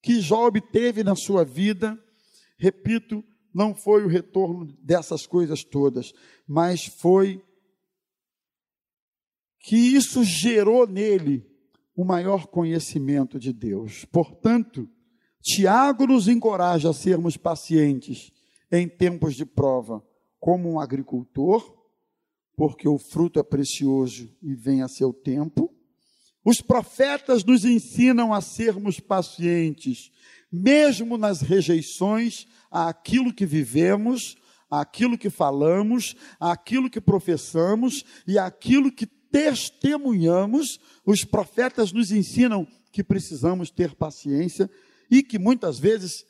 que 0.03 0.21
Jó 0.21 0.47
obteve 0.47 1.05
na 1.05 1.15
sua 1.15 1.45
vida, 1.45 1.99
repito, 2.57 3.23
não 3.53 3.75
foi 3.75 4.05
o 4.05 4.09
retorno 4.09 4.67
dessas 4.83 5.27
coisas 5.27 5.65
todas, 5.65 6.13
mas 6.47 6.87
foi 6.87 7.45
que 9.61 9.77
isso 9.77 10.25
gerou 10.25 10.87
nele 10.87 11.47
o 11.95 12.05
maior 12.05 12.47
conhecimento 12.47 13.39
de 13.39 13.53
Deus. 13.53 14.07
Portanto, 14.07 14.89
Tiago 15.43 16.07
nos 16.07 16.29
encoraja 16.29 16.91
a 16.91 16.95
sermos 16.95 17.37
pacientes 17.37 18.31
em 18.71 18.89
tempos 18.89 19.35
de 19.35 19.45
prova, 19.45 20.03
como 20.39 20.71
um 20.71 20.81
agricultor, 20.81 21.80
porque 22.61 22.87
o 22.87 22.99
fruto 22.99 23.41
é 23.41 23.43
precioso 23.43 24.31
e 24.43 24.55
vem 24.55 24.83
a 24.83 24.89
seu 24.89 25.15
tempo. 25.15 25.75
Os 26.45 26.61
profetas 26.61 27.43
nos 27.43 27.65
ensinam 27.65 28.35
a 28.35 28.43
sermos 28.43 29.01
pacientes, 29.01 30.11
mesmo 30.53 31.17
nas 31.17 31.41
rejeições 31.41 32.47
àquilo 32.71 33.33
que 33.33 33.47
vivemos, 33.47 34.37
àquilo 34.71 35.17
que 35.17 35.31
falamos, 35.31 36.15
àquilo 36.39 36.91
que 36.91 37.01
professamos 37.01 38.05
e 38.27 38.39
àquilo 38.39 38.93
que 38.93 39.07
testemunhamos. 39.07 40.79
Os 41.07 41.25
profetas 41.25 41.93
nos 41.93 42.13
ensinam 42.13 42.69
que 42.93 43.03
precisamos 43.03 43.71
ter 43.71 43.95
paciência 43.95 44.71
e 45.11 45.23
que 45.23 45.39
muitas 45.39 45.79
vezes 45.79 46.27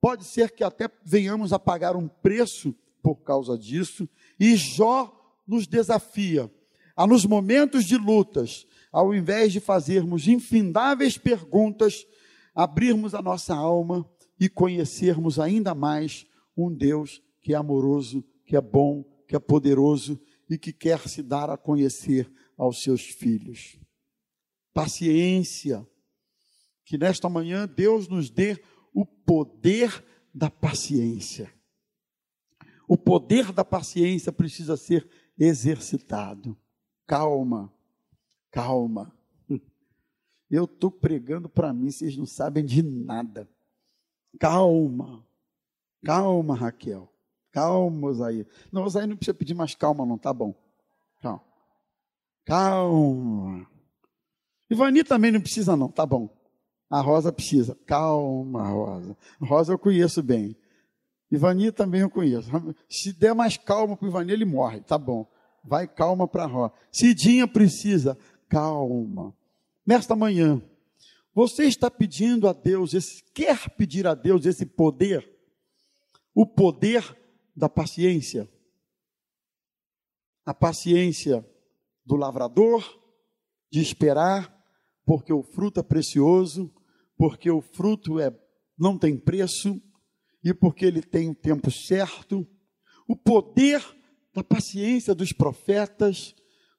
pode 0.00 0.24
ser 0.26 0.52
que 0.52 0.62
até 0.62 0.88
venhamos 1.04 1.52
a 1.52 1.58
pagar 1.58 1.96
um 1.96 2.06
preço 2.06 2.72
por 3.02 3.16
causa 3.24 3.58
disso, 3.58 4.08
e 4.38 4.54
Jó 4.54 5.19
nos 5.50 5.66
desafia 5.66 6.48
a, 6.96 7.06
nos 7.06 7.26
momentos 7.26 7.84
de 7.84 7.96
lutas, 7.96 8.66
ao 8.92 9.12
invés 9.12 9.52
de 9.52 9.58
fazermos 9.58 10.28
infindáveis 10.28 11.18
perguntas, 11.18 12.06
abrirmos 12.54 13.14
a 13.16 13.20
nossa 13.20 13.54
alma 13.54 14.08
e 14.38 14.48
conhecermos 14.48 15.40
ainda 15.40 15.74
mais 15.74 16.24
um 16.56 16.72
Deus 16.72 17.20
que 17.40 17.52
é 17.52 17.56
amoroso, 17.56 18.24
que 18.46 18.54
é 18.54 18.60
bom, 18.60 19.02
que 19.26 19.34
é 19.34 19.40
poderoso 19.40 20.20
e 20.48 20.56
que 20.56 20.72
quer 20.72 21.08
se 21.08 21.20
dar 21.22 21.50
a 21.50 21.56
conhecer 21.56 22.30
aos 22.56 22.82
seus 22.82 23.02
filhos. 23.02 23.76
Paciência, 24.72 25.84
que 26.84 26.96
nesta 26.96 27.28
manhã 27.28 27.66
Deus 27.66 28.06
nos 28.06 28.30
dê 28.30 28.62
o 28.94 29.04
poder 29.04 30.04
da 30.32 30.48
paciência. 30.48 31.52
O 32.86 32.96
poder 32.96 33.52
da 33.52 33.64
paciência 33.64 34.32
precisa 34.32 34.76
ser 34.76 35.08
exercitado. 35.40 36.56
Calma, 37.06 37.72
calma. 38.50 39.12
Eu 40.50 40.64
estou 40.64 40.90
pregando 40.90 41.48
para 41.48 41.72
mim, 41.72 41.90
vocês 41.90 42.16
não 42.16 42.26
sabem 42.26 42.64
de 42.64 42.82
nada. 42.82 43.48
Calma, 44.38 45.26
calma, 46.04 46.54
Raquel. 46.54 47.10
Calma, 47.50 48.08
Osaí. 48.08 48.46
Não, 48.70 48.84
Osaí 48.84 49.06
não 49.06 49.16
precisa 49.16 49.34
pedir 49.34 49.54
mais 49.54 49.74
calma, 49.74 50.06
não, 50.06 50.16
tá 50.16 50.32
bom. 50.32 50.54
Calma. 51.20 51.42
Calma. 52.44 53.66
Ivani 54.70 55.02
também 55.02 55.32
não 55.32 55.40
precisa, 55.40 55.76
não, 55.76 55.88
tá 55.88 56.06
bom. 56.06 56.28
A 56.88 57.00
Rosa 57.00 57.32
precisa. 57.32 57.76
Calma, 57.86 58.68
Rosa. 58.68 59.16
Rosa 59.40 59.72
eu 59.72 59.78
conheço 59.78 60.22
bem. 60.22 60.56
Ivani 61.30 61.70
também 61.70 62.00
eu 62.00 62.10
conheço. 62.10 62.50
Se 62.88 63.12
der 63.12 63.34
mais 63.34 63.56
calma 63.56 63.96
para 63.96 64.06
o 64.06 64.08
Ivani, 64.08 64.32
ele 64.32 64.44
morre. 64.44 64.80
Tá 64.80 64.98
bom. 64.98 65.30
Vai 65.64 65.86
calma 65.86 66.26
para 66.26 66.44
a 66.44 66.46
Rosa. 66.46 66.72
Cidinha 66.90 67.46
precisa. 67.46 68.18
Calma. 68.48 69.34
Nesta 69.86 70.16
manhã, 70.16 70.60
você 71.34 71.64
está 71.64 71.90
pedindo 71.90 72.48
a 72.48 72.52
Deus, 72.52 72.92
esse, 72.92 73.22
quer 73.32 73.70
pedir 73.70 74.06
a 74.06 74.14
Deus 74.14 74.44
esse 74.44 74.66
poder? 74.66 75.28
O 76.34 76.44
poder 76.44 77.16
da 77.54 77.68
paciência. 77.68 78.48
A 80.44 80.52
paciência 80.52 81.46
do 82.04 82.16
lavrador, 82.16 82.84
de 83.70 83.80
esperar, 83.80 84.52
porque 85.04 85.32
o 85.32 85.42
fruto 85.42 85.78
é 85.78 85.82
precioso, 85.82 86.72
porque 87.16 87.50
o 87.50 87.60
fruto 87.60 88.18
é, 88.18 88.36
não 88.76 88.98
tem 88.98 89.16
preço, 89.16 89.80
e 90.42 90.54
porque 90.54 90.86
ele 90.86 91.02
tem 91.02 91.30
o 91.30 91.34
tempo 91.34 91.70
certo, 91.70 92.46
o 93.06 93.14
poder 93.14 93.84
da 94.34 94.42
paciência 94.42 95.14
dos 95.14 95.32
profetas, 95.32 96.34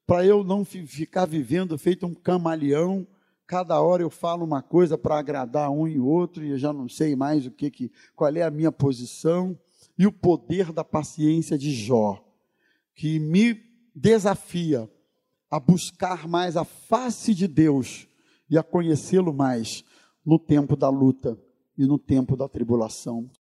para 0.05 0.25
eu 0.25 0.43
não 0.43 0.65
ficar 0.65 1.25
vivendo 1.25 1.77
feito 1.77 2.05
um 2.05 2.13
camaleão. 2.13 3.07
Cada 3.47 3.79
hora 3.79 4.03
eu 4.03 4.09
falo 4.09 4.43
uma 4.43 4.61
coisa 4.61 4.97
para 4.97 5.17
agradar 5.17 5.69
um 5.69 5.87
e 5.87 5.99
outro, 5.99 6.43
e 6.43 6.49
eu 6.49 6.57
já 6.57 6.73
não 6.73 6.89
sei 6.89 7.15
mais 7.15 7.45
o 7.45 7.51
que, 7.51 7.71
que 7.71 7.91
qual 8.13 8.35
é 8.35 8.41
a 8.41 8.51
minha 8.51 8.73
posição. 8.73 9.57
E 9.97 10.05
o 10.05 10.11
poder 10.11 10.73
da 10.73 10.83
paciência 10.83 11.57
de 11.57 11.71
Jó, 11.71 12.21
que 12.93 13.19
me 13.19 13.57
desafia 13.95 14.89
a 15.49 15.59
buscar 15.59 16.27
mais 16.27 16.57
a 16.57 16.65
face 16.65 17.33
de 17.33 17.47
Deus 17.47 18.05
e 18.49 18.57
a 18.57 18.63
conhecê-lo 18.63 19.33
mais 19.33 19.81
no 20.25 20.37
tempo 20.37 20.75
da 20.75 20.89
luta 20.89 21.39
e 21.77 21.85
no 21.85 21.97
tempo 21.97 22.35
da 22.35 22.49
tribulação. 22.49 23.31